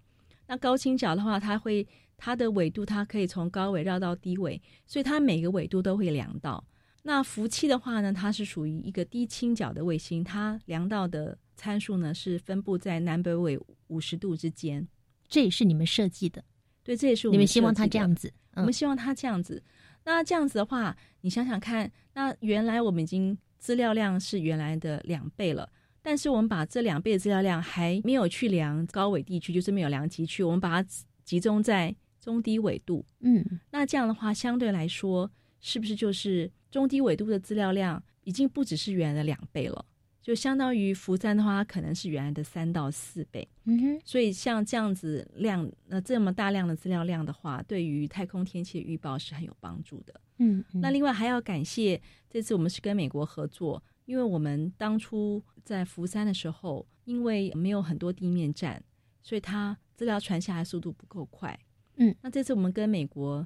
[0.47, 1.87] 那高倾角的话，它会
[2.17, 6.65] 它的纬度它可以从高纬绕到低纬，所以它每个纬度都会量到。
[7.03, 14.87] 那福七的话呢，它是属于一个低倾角的卫星，它量到的参数呢是分布在南北纬五十度之间。
[15.27, 16.43] 这也是你们设计的，
[16.83, 18.29] 对，这也是我你们们希望它这样子。
[18.29, 19.61] 嗯我们希望它这样子。
[20.05, 25.69] 那这样子的话，你想想看，那原来我们已经资料量是原来的两倍了，
[26.01, 30.89] 但是我们把这两倍的资料量还没有去量高纬地区，就是没有量极区，我们把它
[31.23, 33.05] 集中在中低纬度。
[33.19, 35.29] 嗯，那这样的话，相对来说，
[35.59, 39.85] 是不是就是中低纬度的资料量已经不只是原来的两倍了？
[40.21, 43.47] 就相当于福山的话，它可能是原来的三到四倍。
[43.65, 50.13] 嗯哼，所以像这样子量，呃，这么大量的资料量的话，对于太空天气的预报是很有帮助的。
[50.39, 58.83] 嗯，嗯那另外还要感谢这次我们是跟美国合作，因为我们当初在福山的时候，因为没有很多地面站，
[59.21, 61.57] 所以它资料传下来速度不够快。
[61.97, 63.45] 嗯，那这次我们跟美国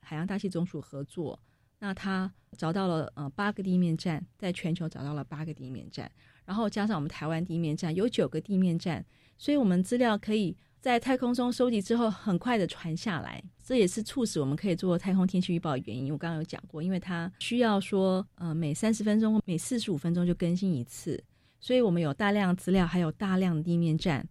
[0.00, 1.38] 海洋大气总署合作，
[1.78, 6.10] 那他找到了呃八个地面站，在全球找到了八个地面站，
[6.44, 9.04] 然后加上我们台湾地面站有九个地面站，
[9.38, 16.12] 所以我们资料可以在太空中收集之后很快的传下来，这也是促使我们可以做太空天气预报的原因。
[16.12, 21.22] 我刚刚有讲过，因为它需要说呃每三十分钟、每四十五分钟就更新一次，
[21.60, 24.28] 所以我们有大量资料，还有大量的地面站，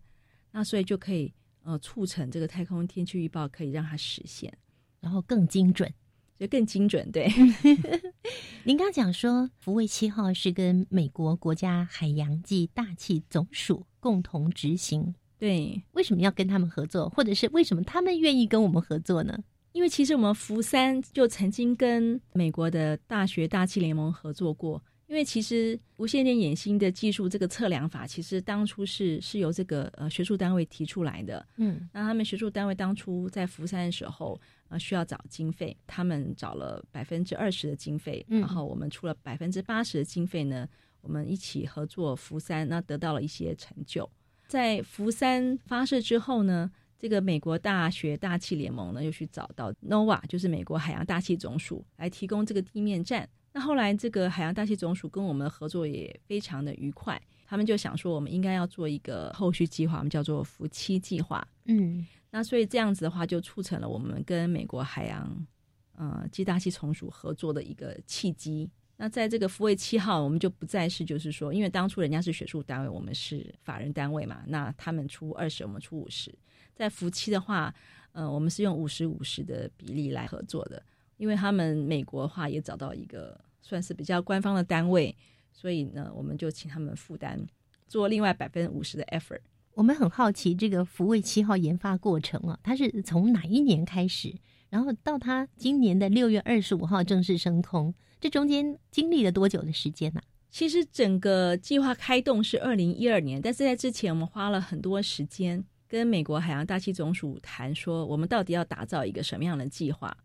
[0.52, 1.34] 那所以就可以
[1.64, 4.54] 呃促成这个太空天气预报可以让它实现。
[5.00, 5.90] 然后更精准。
[6.38, 7.32] 就更精准，对。
[8.66, 15.82] 您刚讲说，福卫七号是跟美国国家海洋暨大气总署共同执行，对。
[15.94, 19.36] 为什么要跟他们合作，或者是为什么他们愿意跟我们合作呢？
[19.72, 24.80] 因为其实我们福山就曾经跟美国的大学大气联盟合作过。
[25.08, 31.46] 因为其实无线电衍星的技术这个测量法，其实当初是是由这个呃学术单位提出来的。
[31.58, 34.40] 嗯，那他们学术单位当初在福山的时候，
[34.70, 40.66] 呃，需要找经费，他们找了百分之二十的经费，然后我们出了百分之八十的经费呢，
[41.02, 44.10] 我们一起合作福山，那得到了一些成就。
[44.52, 53.30] 在福山发射之后呢，这个美国大学大气联盟呢又去找到 NOAA，就是美国海洋大气总署来提供这个地面站。
[53.54, 57.18] 那后来，这个海洋大气总署跟我们合作也非常的愉快。
[57.46, 61.48] 他们就想说，我们应该要做一个后续计划，我们叫做“福七计划”。
[61.68, 65.48] 嗯，那所以这样子的话，就促成了我们跟美国海洋
[65.96, 68.70] 呃暨大气总署合作的一个契机。
[69.02, 76.32] 那在这个福卫七号，我们就不再是就是说，因为当初人家是学术单位，我们是法人单位嘛，那他们出二十，我们出五十。
[76.76, 77.74] 在福七的话，
[78.12, 80.84] 呃，我们是用五十五十的比例来合作的。
[81.18, 85.16] 因为他们美国的话也找到一个算是比较官方的单位，
[85.52, 87.44] 所以呢，我们就请他们负担
[87.88, 89.42] 做另外百分之五十的 effort。
[89.74, 94.32] 我们很好奇这个福卫七号研发过程啊，它是从哪一年开始，
[94.70, 97.92] 然后到它今年的六月二十五号正式升空，
[98.22, 100.22] 这中间经历了多久的时间呢？
[100.52, 110.16] 其实整个计划开动是二零一二年，但是在之前我们花了很多时间跟美国海洋大气总署谈，说我们到底要打造一个什么样的计划。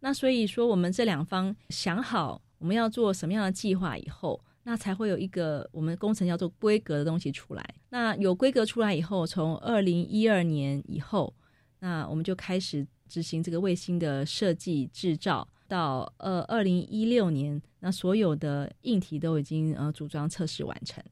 [0.00, 7.74] 那所以说，我们这两方想好我们要做什么样的计划以后，那才会有一个我们工程叫做规格的东西出来。
[7.88, 11.34] 那有规格出来以后，从二零一二年以后，
[11.80, 21.02] 那我们就开始执行这个卫星的设计制造，到呃二零一六年，那所有的硬体都已经呃组装测试完成。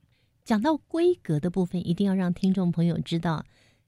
[0.45, 3.43] 讲到规格的部分，一定要让听众朋友知道，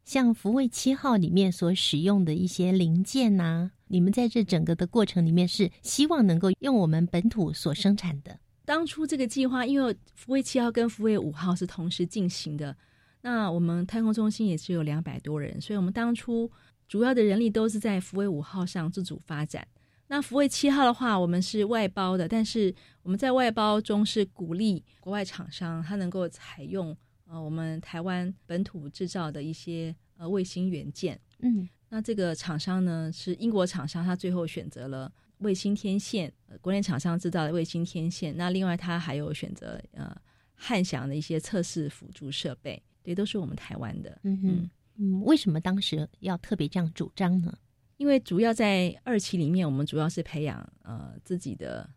[0.06, 3.70] 像福卫七号里面所使用的一些零件呐。
[3.88, 8.38] 你们在这整个的过程里面是希望能够用我们本土所生产的。
[8.64, 12.74] 当初这个计划，因为福卫七号跟福卫五号是同时进行的，
[13.20, 16.50] 那我们太空中心也只有两百多人，所以我们当初
[16.88, 19.68] 主要的人力都是在福卫五号上自主发展。
[20.12, 26.94] 那福卫七号的话，我们是外包的，但是我们在外包中是鼓励国外厂商，它能够采用
[27.24, 31.18] 呃我们台湾本土制造的一些呃卫星元件。
[31.38, 31.66] 嗯。
[31.88, 38.36] 那这个厂商呢是英国厂商，他最后选择了卫星天线，呃国内厂商制造的卫星天线。
[38.36, 40.14] 那另外他还有选择呃
[40.54, 44.20] 汉翔的一些测试辅助设备，对，都是我们台湾的。
[44.24, 47.56] 嗯嗯嗯，为什么当时要特别这样主张呢？
[48.02, 51.88] 因为主要在二期里面，我们主要是培养呃自己的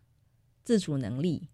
[0.64, 1.50] 自主能力。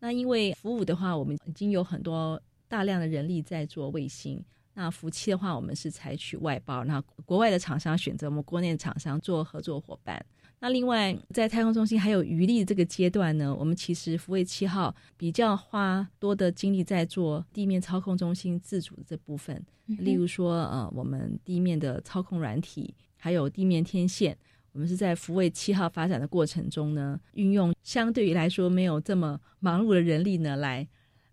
[0.00, 2.38] 那因为服务的话，我们已经有很多
[2.68, 4.44] 大量的人力在做卫星。
[4.74, 10.22] 那服期的话，我们是采取外包，那国外的厂商选择我们国内的厂商做合作伙伴。
[10.60, 22.94] 那另外，在太空中心还有余力这个阶段呢，我们其实福卫七号比较花多的精力在做地面操控中心自主的这部分，例如说，呃，我们地面的操控软体，
[23.24, 24.36] 还有地面天线，
[24.72, 30.86] 我们是在福卫七号发展的过程中呢，运用相对于来说没有这么忙碌的人力呢，来，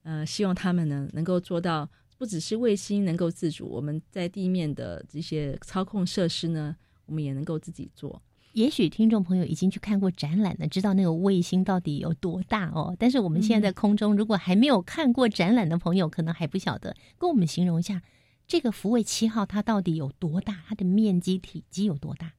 [0.04, 1.90] 呃，希望他们呢能够做到。
[2.18, 6.74] 不只是卫星能够自主，我们在地面的这些操控设施呢，
[7.08, 8.22] 我们也能够自己做。
[8.54, 12.96] 也许听众朋友已经去看过展览了，知道那个卫星到底有多大哦。
[12.98, 16.96] 但是我们现在在空中，如果还没有看过展览的朋友，可能还不晓得。
[17.18, 18.02] 跟我们形容一下，
[18.52, 20.58] 这个福卫七号它到底有多大？
[20.68, 22.34] 它的面积体积有多大？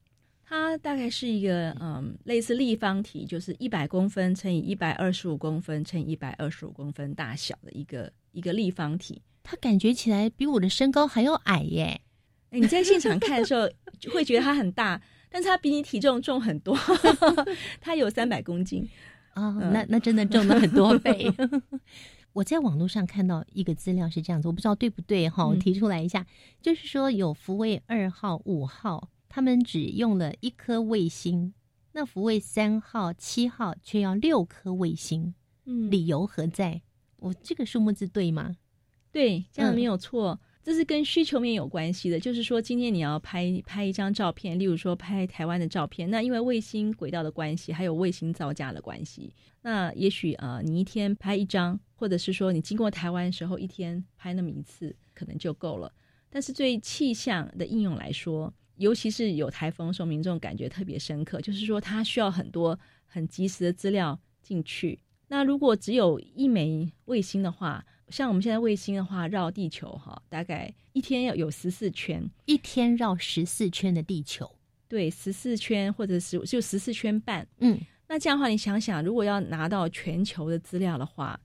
[0.45, 9.23] 它大概是一个嗯，类似立方体，就是一百公分乘以一百二十五公分乘以一百二十五公分大小的一个一个立方体。
[9.41, 11.99] 它感觉起来比我的身高还要矮耶！
[12.51, 13.67] 哎，你在现场看的时候
[14.13, 15.01] 会觉得它很大，
[15.31, 16.77] 但是它比你体重重很多，
[17.81, 18.87] 它有三百公斤
[19.33, 19.49] 啊！
[19.73, 21.27] 那那真的重了很多倍。
[22.33, 26.25] 我在网络上看到一个资料是这样子，我不知道对不对哈，我嗯提出来一下，
[26.61, 31.53] 就是说有福卫二号、五号，他们只用了一颗卫星，
[31.91, 36.81] 那福卫三号、七号却要六颗卫星，嗯理由何在？
[37.17, 38.57] 我这个数目字对吗？
[39.11, 40.39] 对，这样嗯没有错。
[40.63, 55.91] 这是跟需求面有关系的，就是说，今天你要拍拍一张照片，例如说拍台湾的照片，那因为卫星轨道的关系，还有卫星造价的关系，那也许呃，你一天拍一张，或者是说你经过台湾的时候，一天拍那么一次，可能就够了。
[56.29, 64.97] 但是对气象的应用来说，尤其是有台风的时候，民众感觉特别深刻，就是说它需要很多很及时的资料进去。
[65.27, 74.47] 那如果只有一枚卫星的话，像我们现在卫星的话，绕地球哈，大概一天要有十四圈，一天绕十四圈的地球，
[74.87, 77.47] 对，十四圈或者是就十四圈半。
[77.57, 77.75] 嗯，
[78.07, 81.39] 那这样的话，你想想，如果要拿到全球的资料的话，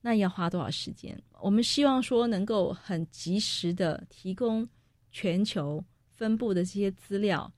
[0.00, 1.20] 那要花多少时间？
[1.40, 4.68] 我们希望说能够很及时的提供
[5.10, 7.52] 全球分布的这些资料，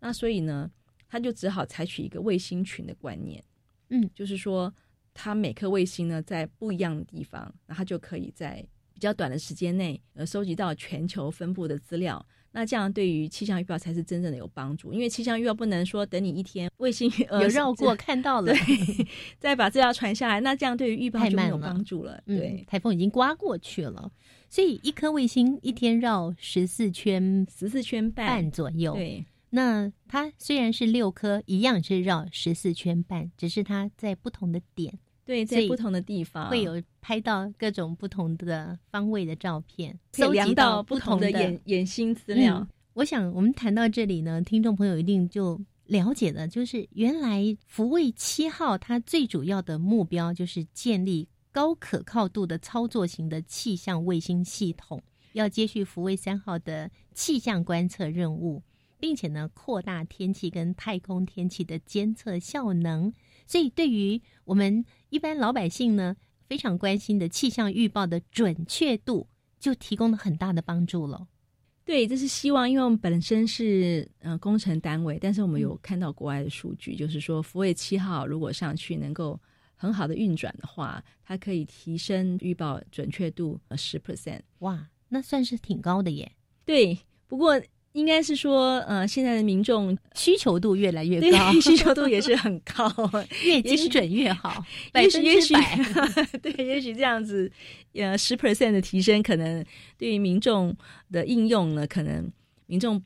[0.00, 0.68] 那所以呢，
[1.08, 3.40] 他就只好采取一个卫星群的观念，
[3.90, 4.74] 嗯，就是说，
[5.20, 8.64] 它每颗卫星呢在不一样的地方，那它就可以在
[8.94, 12.24] 比较短的时间内呃收集到全球分布的资料。
[12.52, 19.06] 那这样对于气象预报才是真正的有帮助，因为气象预报不能说等你一天卫星呃有绕过 看到了，对，
[19.38, 22.22] 再把资料传下来，那这样对于预报就没有帮助了。
[22.26, 24.10] 嗯对，台风已经刮过去了，
[24.48, 34.98] 所以一颗卫星一天绕十四圈十四圈半半左右。，对那它虽然是六颗，一样是绕十四圈半，只是它在不同的点
[35.28, 42.60] 对，在不同的地方会有拍到各种不同的方位的照片，搜集到不同同的眼眼星资料。
[42.60, 55.00] 嗯我想我们谈到这里呢，听众朋友一定就了解了，就是原来福卫七号它最主要的目标就是建立高可靠度的操作型的气象卫星系统，
[55.34, 58.60] 要接续福卫三号的气象观测任务，
[58.98, 63.12] 并且呢扩大天气跟太空天气的监测效能。
[63.48, 66.14] 所以对于我们一般老百姓呢，
[66.46, 69.26] 非常关心的气象预报的准确度，
[69.58, 71.26] 就提供了很大的帮助了。
[71.84, 79.40] 对，这是希望，因为我们本身是呃工程单位，但是我们有看到国外的数据，就是说福卫七号如果上去能够
[79.74, 84.42] 很好的运转的话，它可以提升预报准确度十 percent。
[84.58, 86.30] 哇，那算是挺高的耶。
[86.66, 87.58] 对，不过
[87.98, 92.88] 应该是说，呃，现在的民众需求度越来越高， 需求度也是很高，
[93.44, 96.38] 越精准越好， 百分之百。
[96.40, 97.50] 对，也许这样子，
[97.94, 99.64] 呃，十 percent 的提升，可能
[99.96, 100.72] 对于民众
[101.10, 102.30] 的应用呢，可能
[102.66, 103.02] 民众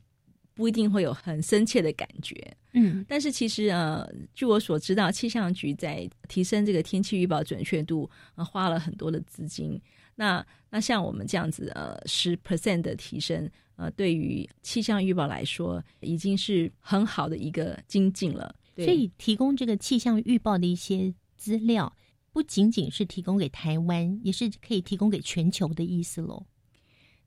[0.53, 2.35] 不一定会有很深切的感觉。
[2.75, 9.81] 嗯但是其实呃，据我所知道，气象局在提升这个天气预报准确度，呃，花了很多的资金。
[10.15, 18.55] 那那像我们这样子呃十 percent 的提升，呃，对于气象预报来说，已经是很好的一个精进了。
[18.73, 21.95] 对所以提供这个气象预报的一些资料，
[22.31, 26.43] 不仅仅是提供给台湾，也是可以提供给全球的意思喽。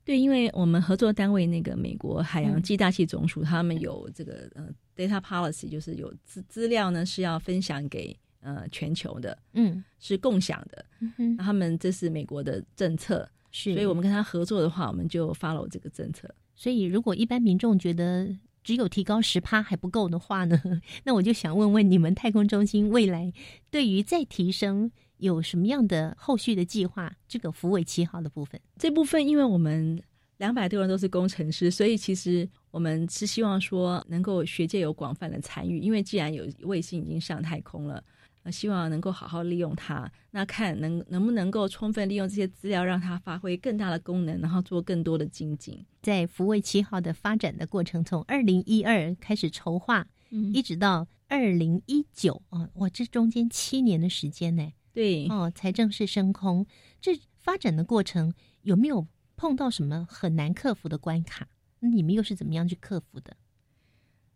[0.03, 10.85] 对，因为我们合作单位那个美国海洋嗯暨大气总署，他们有这个呃 data policy，就是有资资料呢是要分享给呃全球的，嗯是共享的。
[10.99, 13.29] 嗯哼，那他们这是美国的政策，
[13.59, 16.29] 是，所以我们跟他合作的话，我们就 follow 这个政策。
[16.55, 18.29] 所以如果一般民众觉得
[18.63, 20.61] 只有提高十趴还不够的话呢，
[21.05, 23.33] 那我就想问问你们太空中心未来
[23.71, 27.11] 对于再提升有什么样的后续的计划？
[27.27, 29.99] 这个福尾七号的部分，这部分，因为我们
[30.37, 35.79] 两百多人都是工程师，所以其实我们是希望说能够学界有广泛的参与。
[35.79, 38.03] 因为既然有卫星已经上太空了，
[38.47, 40.09] 呃，希望能够好好利用它。
[40.31, 45.85] 那看能能不能够充分利用这些资料，让它发挥更大的功能，然后做更多的精进。
[46.01, 56.65] 在福卫七号的发展的过程，从二零一二开始筹划，嗯一直到二零一九啊，哇，这中间七年的时间呢，对，哦，才正式升空。
[57.01, 61.49] 这发展的过程有没有碰到什么很难克服的关卡？
[61.81, 63.35] 那你们又是怎么样去克服的？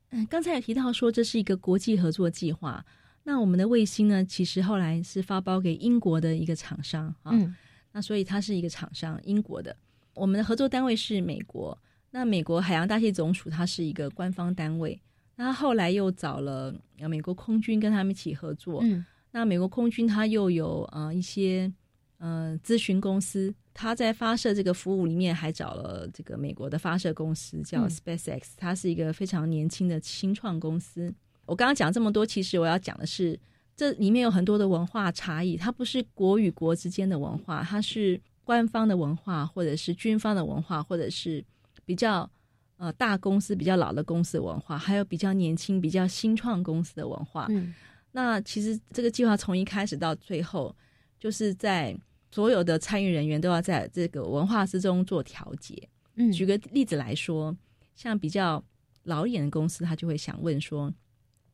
[0.09, 2.85] 嗯，刚才有提到说这是一个国际合作计划。
[3.23, 7.55] 那我们的卫星呢，其实后来是发包给英国的一个厂商啊，嗯
[7.91, 9.75] 那所以它是一个厂商，英国的。
[10.13, 11.77] 我们的合作单位是美国，
[12.09, 14.99] 那美国海洋大气总署它是一个官方单位。
[15.35, 18.81] 那后来又找了呃美国空军跟他们一起合作。
[18.83, 21.71] 嗯那美国空军它又有呃一些
[22.17, 31.13] 呃咨询公司，它在发射这个服务里面还找了这个美国的发射公司叫嗯 SpaceX，、它是一个非常年轻的新创公司。
[31.51, 33.37] 我刚刚讲这么多，其实我要讲的是
[33.75, 41.43] 这里面有很多的文化差异，它不是国与国之间的文化，它是官方的文化，或者是军方的文化，或者是
[41.83, 42.29] 比较
[42.77, 47.47] 呃大公司、比较老的公司的文化，还有比较年轻、比较新创公司的文化。
[47.49, 47.73] 嗯
[48.13, 50.73] 那其实这个计划从一开始到最后，
[51.19, 51.93] 就是在
[52.31, 55.89] 所有的参与人员都要在这个文化之中做调节。
[56.15, 57.53] 嗯，举个例子来说，
[57.95, 58.63] 像比较
[59.03, 60.93] 老一点的公司，他就会想问说：“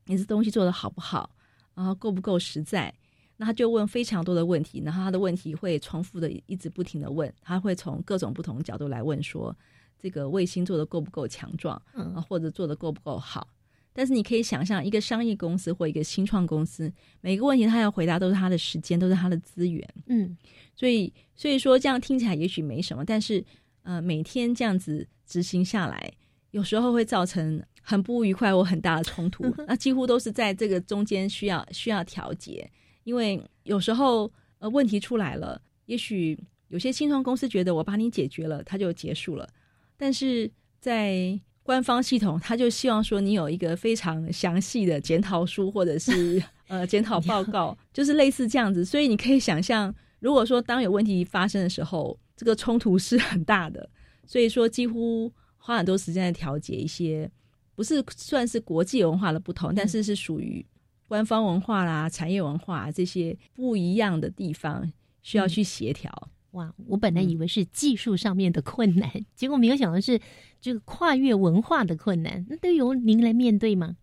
[0.08, 1.30] 你这东西做的好不好？
[1.76, 2.94] 然后够不够实在？”
[3.40, 9.56] 那他就问非常多的问题，然后他的问题会重复的一直不停的问，他会从各种不同角度来问说：
[10.00, 11.80] 这个卫星做的够不够强壮？
[11.94, 13.48] 嗯啊，或者做的够不够好？
[13.94, 16.92] 但是你可以想象，一个商业公司或一个新创公司，
[17.22, 19.88] 每个问题他要回答都是他的时间，都是他的资源。
[20.08, 20.36] 嗯
[20.76, 23.44] 所以，所以说这样听起来也许没什么，但是
[23.84, 26.12] 呃，每天这样子执行下来，
[26.52, 29.46] 有时候会造成很不愉快或很大的冲突。
[29.68, 32.70] 那几乎都是在这个中间需要需要调节，
[33.04, 36.38] 因为有时候呃问题出来了，也许
[36.70, 39.48] 有些新创公司觉得我帮你解决了，它就结束了，
[39.96, 48.86] 但是在官方系统，他就希望说你有一个非常详细的检讨书，或者是 呃检讨报告，就是类似这样子。
[48.86, 53.90] 所以你可以想象，如果说当有问题发生的时候，这个冲突是很大的。
[54.26, 55.30] 所以说，几乎
[55.68, 57.30] 花很多时间在调节一些
[57.76, 60.66] 不是算是国际文化的不同，但是是属于
[61.10, 64.90] 官方文化啦、产业文化这些不一样的地方，
[65.22, 66.30] 需要去协调。
[66.52, 70.18] 哇，我本来以为是技术上面的困难，结果没有想到是
[70.62, 73.98] 这个跨越文化的困难，那都由您来面对吗？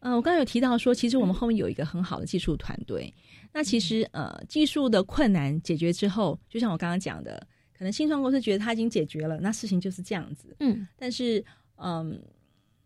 [0.00, 3.14] 嗯、我刚刚有提到说，其实我们后面有一个很好的技术团队。
[3.52, 7.46] 那其实呃，技术的困难解决之后，就像我刚刚讲的，
[7.82, 10.54] 可能新创公司觉得他已经解决了，那事情就是这样子。
[10.60, 12.16] 嗯，但是嗯，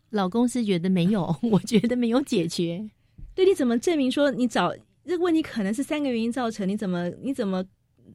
[0.09, 2.83] 老公司觉得没有， 我觉得没有解决。
[3.35, 4.73] 对，你怎么证明说你找
[5.05, 6.67] 这个问题可能是三个原因造成？
[6.67, 7.63] 你怎么你怎么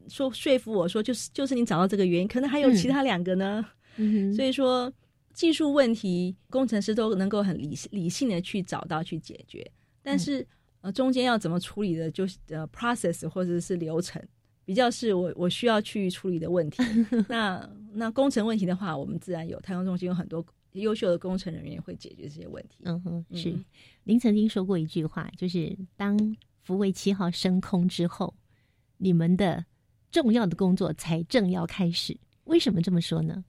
[0.09, 2.27] 说说服我说就是就是你找到这个原因？
[2.27, 3.65] 可能还有其他两个呢？
[3.95, 4.91] 嗯所以说
[5.33, 9.65] 技术问题，工程师都能够很理理性的去找到去解决，
[10.01, 10.45] 但是、
[10.81, 14.21] 呃中间要怎么处理的，就是呃 process 或者是流程。
[14.65, 16.81] 比较是我我需要去处理的问题，
[17.27, 22.79] 那那工程问题的话，我们自然有太空中心有很多优秀的工程人员会解决这些问题。
[22.83, 23.65] 嗯哼，是嗯。
[24.03, 26.17] 您曾经说过一句话，就是当
[26.61, 28.33] 福卫七号升空之后，
[28.97, 29.65] 你们的
[30.11, 32.17] 重要的工作才正要开始。
[32.45, 33.43] 为什么这么说呢？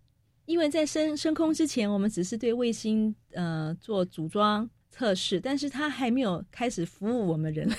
[0.46, 7.74] 因为在升升空之前，我们只是对卫星呃做组装测试，但是它还没有开始服务我们人类。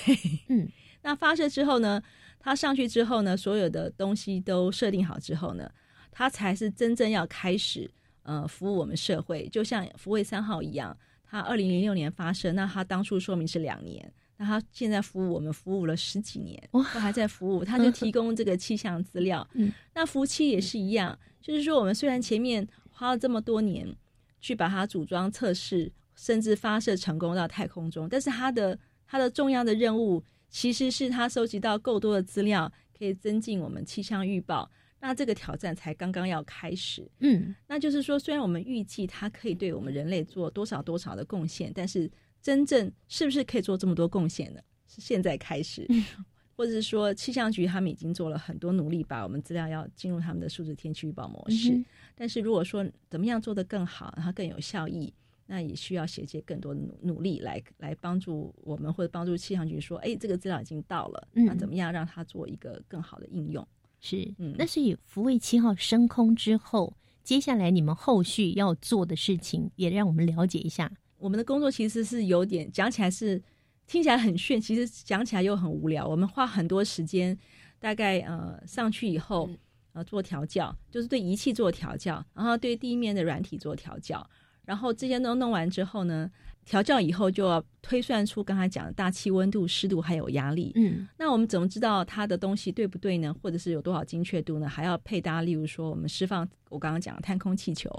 [0.49, 0.67] 嗯，
[1.03, 2.01] 那发射之后呢，
[2.45, 5.67] 它上去之后呢，所有的东西都设定好之后呢，
[6.11, 7.89] 他才是真正要开始
[8.21, 9.49] 呃服务我们社会。
[9.49, 14.13] 就像福卫三号一样，他二零零六年发射，那他当初说明是两年。
[14.37, 19.47] 那他现在服务我们服务了十几年，都还在服务，他就提供这个气象资料。
[19.55, 23.91] 嗯，那福七也是一样，就是说我们虽然前面花了这么多年
[24.39, 28.77] 去把它组装、测试，甚至发射成功到太空中，但是它的
[29.07, 30.23] 它的重要的任务
[30.55, 34.71] 其实是他收集到够多的资料，可以增进我们气象预报。
[35.01, 37.05] 那这个挑战才刚刚要开始。
[37.19, 42.09] 嗯，那就是说，虽然我们预计它可以对我们人类做多少多少的贡献，但是
[42.41, 44.61] 真正是不是可以做这么多贡献呢？
[44.87, 45.85] 是现在开始，
[46.55, 51.73] 或者是说气象局他们已经做了很多努力，把我们资料要进入他们的数字天气预报模式。
[51.73, 51.85] 嗯
[52.17, 55.13] 但是如果说怎么样做得更好，然后更有效益，
[55.45, 63.67] 那也需要协接更多的努努力来来帮助我们，或者帮助气象局说，哎，这个资料已经到了，嗯那怎么样让它做一个更好的应用？
[63.99, 64.33] 是。
[64.37, 70.91] 嗯那是以福卫七号升空之后，接下来你们后续要做的事情，也让我们了解一下。
[71.17, 73.41] 我们的工作其实是有点讲起来是
[73.87, 76.07] 听起来很炫，其实讲起来又很无聊。
[76.07, 77.37] 我们花很多时间，
[77.79, 79.49] 大概呃上去以后
[79.93, 84.27] 呃做调教，就是对仪器做调教，然后对地面的软体做调教，
[84.65, 86.29] 然后这些都弄完之后呢，
[86.65, 90.71] 调教以后就要推算出刚才讲的大气温度、湿度还有压力。
[90.75, 93.33] 嗯那我们怎么知道它的东西对不对呢？
[93.41, 94.67] 或者是有多少精确度呢？
[94.67, 97.89] 还要配搭，例如说我们释放我刚刚讲的探空气球，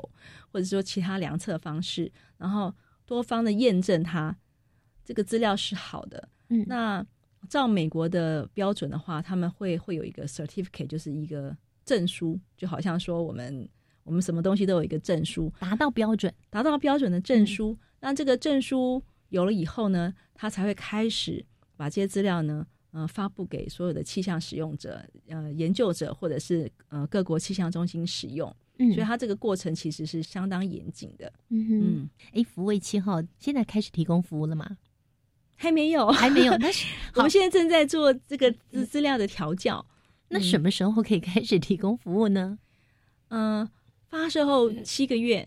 [0.50, 4.36] 或者说其他量测方式，然后多方的验证它
[5.04, 6.28] 这个资料是好的。
[6.48, 7.06] 嗯那
[7.48, 13.68] 照美国的标准的话，他们会会有一个 certificate，就是一个证书，就好像说我们
[14.06, 16.32] 我们什么东西都有一个证书，达到标准。
[16.48, 17.76] 达到标准的证书。
[18.00, 21.44] 那这个证书有了以后呢，他才会开始
[21.76, 28.48] 把这些资料呢，呃，发布给所有的气象使用者、呃研究者或者是呃各国气象中心使用。
[28.78, 31.32] 嗯所以它这个过程其实是相当严谨的。
[31.48, 34.76] 嗯哼，嗯，哎，福卫七号现在开始提供服务了吗？
[35.54, 36.54] 还没有，还没有。
[36.58, 36.86] 那是
[37.16, 39.84] 我们现在正在做这个资资料的调教。
[40.28, 42.58] 那什么时候可以开始提供服务呢？
[43.28, 43.66] 嗯，
[44.08, 45.46] 发射后七个月，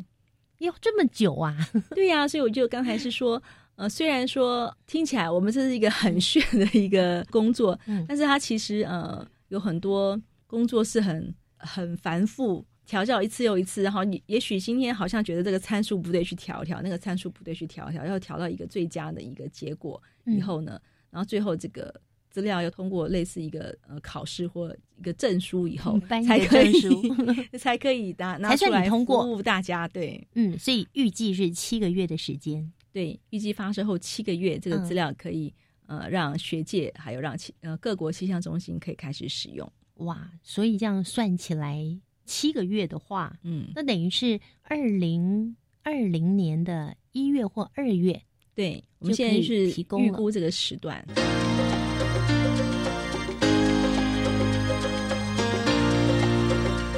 [0.60, 1.56] 要这么久啊？
[1.96, 3.42] 对呀，所以我就刚才是说，
[3.76, 20.80] 呃，虽然说听起来我们这是一个很炫的一个工作，嗯，但是它其实呃有很多工作是很很繁复，调教一次又一次，然后你也许今天好像觉得这个参数不对，去调调那个参数不对，去调调，要调到一个最佳的一个结果以后呢，
[21.10, 21.94] 然后最后这个。
[22.30, 26.74] 资料要通过类似一个呃考试或一个证书以后才可以，
[27.58, 29.88] 才可以拿拿出来服务大家。
[29.88, 32.72] 对，嗯，所以预计是七个月的时间。
[32.92, 35.54] 对，预计发射后七个月，这个资料可以
[35.88, 39.72] 呃让学界还有让气呃各国气象中心可以开始使用。
[39.96, 41.84] 哇，所以这样算起来
[42.26, 48.22] 七个月的话，嗯，那等于是二零二零年的一月或二月。
[48.56, 51.06] 对，我们现在是预估这个时段。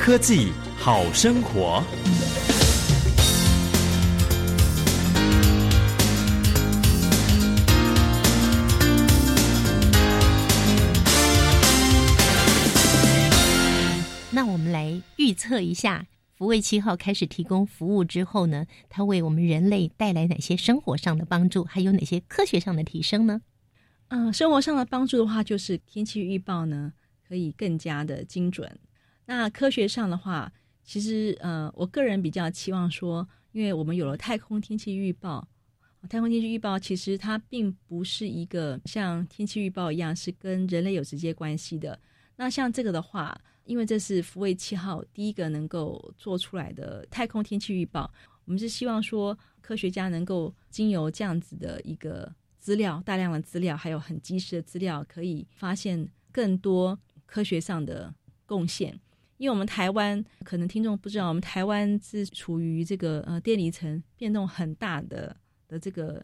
[0.04, 1.84] 科技好生活。
[14.32, 23.44] 那我们来预测一下，福卫七号开始提供服务之后呢，它为我们人类带来哪些生活上的帮助，还有哪些科学上的提升呢？
[24.08, 26.92] 嗯，生活上的帮助的话，就是天气预报呢
[27.30, 28.80] 可以更加的精准。
[29.34, 30.52] 那科学上的话，
[30.84, 35.48] 其实呃，我个人比较期望说，因为我们有了太空天气预报，
[36.10, 41.98] 太空天气预报其实它并不是一个像天气预报一样是跟人类有直接关系的。
[42.36, 48.14] 那像这个的话，因为这是福卫七号第一个能够做出来的太空天气预报，
[48.44, 52.30] 我们是希望说科学家能够经由这样子的一个
[52.60, 58.14] 资料，大量的资料，还有很及时的资料，可以发现更多科学上的
[58.46, 59.00] 贡献。
[59.42, 65.36] 因为我们台湾可能听众不知道，我们台湾是处于这个呃电离层变动很大的
[65.68, 66.24] 的这个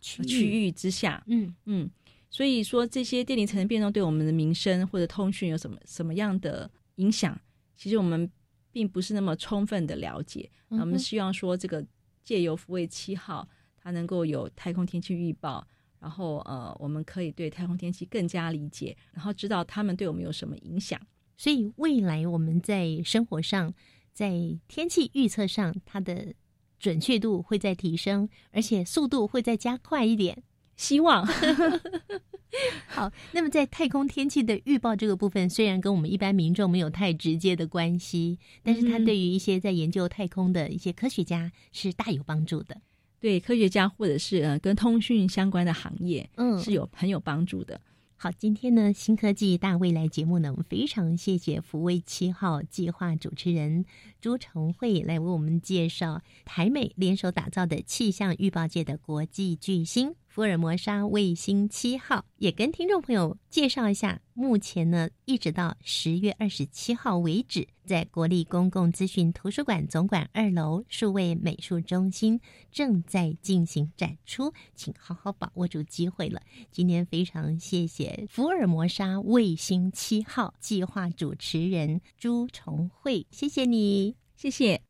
[0.00, 1.88] 区域之下，嗯嗯，
[2.28, 7.40] 所以说这些电离层的变动对我们的民生或者通讯有什么什么样的影响，
[7.76, 8.28] 其实我们
[8.72, 10.50] 并不是那么充分的了解。
[10.66, 11.86] 那我们希望说，这个
[12.24, 15.64] 借由福卫七号，它能够有太空天气预报，
[16.00, 21.00] 然后呃，我们可以对太空天气更加理解，然后知道他们对我们有什么影响。
[21.36, 23.74] 所以未来我们在生活上，
[24.12, 26.34] 在天气预测上，它的
[26.78, 30.42] 准确度会在提升，而且速度会再加快一点。
[30.76, 31.26] 希望
[32.86, 33.10] 好。
[33.32, 42.78] 那么在太空天气的预报这个部分，虽然跟我们一般民众没有太直接的关系，但是它对于一些在研究太空的一些科学家是大有帮助的。
[43.18, 47.80] 对科学家或者是呃跟通讯相关的行业，嗯，是有很有帮助的。
[48.18, 53.84] 好，今天呢，新科技大未来节目呢，我们非常谢谢福威七号计划主持人
[54.22, 60.14] 朱成慧来为我们介绍台美联手打造的气象预报界的国际巨星。
[60.36, 72.38] 福尔摩沙卫星七号也跟听众朋友介绍一下，目前呢，一直到十月二十七号为止，在国立公共资讯图书馆总馆二楼数位美术中心
[72.70, 76.42] 正在进行展出，请好好把握住机会了。
[76.70, 84.82] 今天非常谢谢福尔摩沙卫星七号计划主持人朱重慧，谢谢你，谢谢。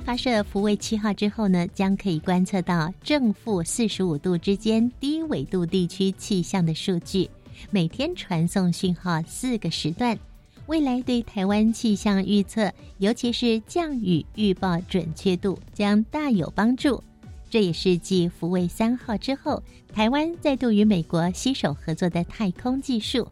[0.00, 7.28] 发射福卫七号之后呢，将可以观测到正负四十五度之间低纬度地区气象的数据，
[7.70, 10.18] 每天传送讯号四个时段，
[10.66, 17.02] 未来对台湾气象预测，尤其是降雨预报准确度将大有帮助。
[17.50, 19.62] 这也是继福卫三号之后，
[19.92, 23.26] 台湾再度与美国携手合作的太空技术。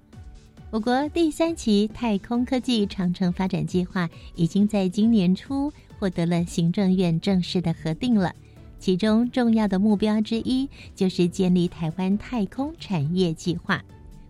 [0.71, 5.73] 我国第三期太空科技长城发展计划已经在今年初。
[6.01, 8.35] 获得了行政院正式的核定了，
[8.79, 13.85] 其中重要的目标之一就是建立台湾太空产业计划。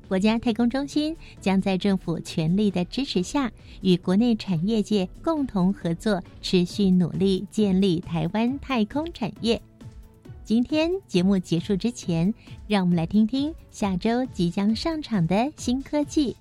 [0.09, 3.53] 国家太空中心将在政府全力的支持下，
[3.83, 9.63] 与国内产业界共同合作，持续努力建立台湾太空产业。
[10.43, 12.35] 今天节目结束之前，
[12.67, 16.35] 让我们来听听下周即将上场的新科技。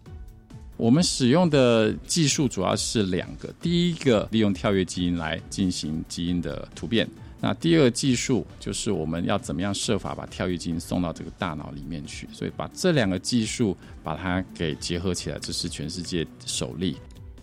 [0.80, 7.06] 我们使用的技术主要是两个，第一个利用跳跃基因来进行基因的突变，
[7.42, 16.96] 那第二个技术就是我们要怎么样设法把跳跃基因送到这个大脑里面去，所以把这两个技术把它给结合起来，这是全世界首例。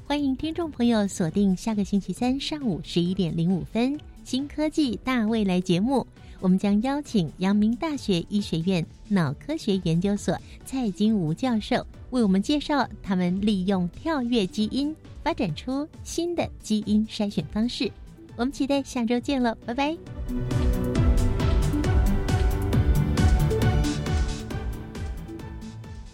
[0.07, 6.07] 欢迎听众朋友锁定下个星期三上午十一点零五分《新科技大未来》节目，
[6.41, 10.35] 我们将邀请阳明大学医学院脑科学研究所
[10.65, 11.87] 蔡金吴教授
[12.17, 17.93] 为我们介绍他们利用跳跃基因发展出新的基因筛选方式。
[18.37, 20.86] 我们期待下周见了，拜拜。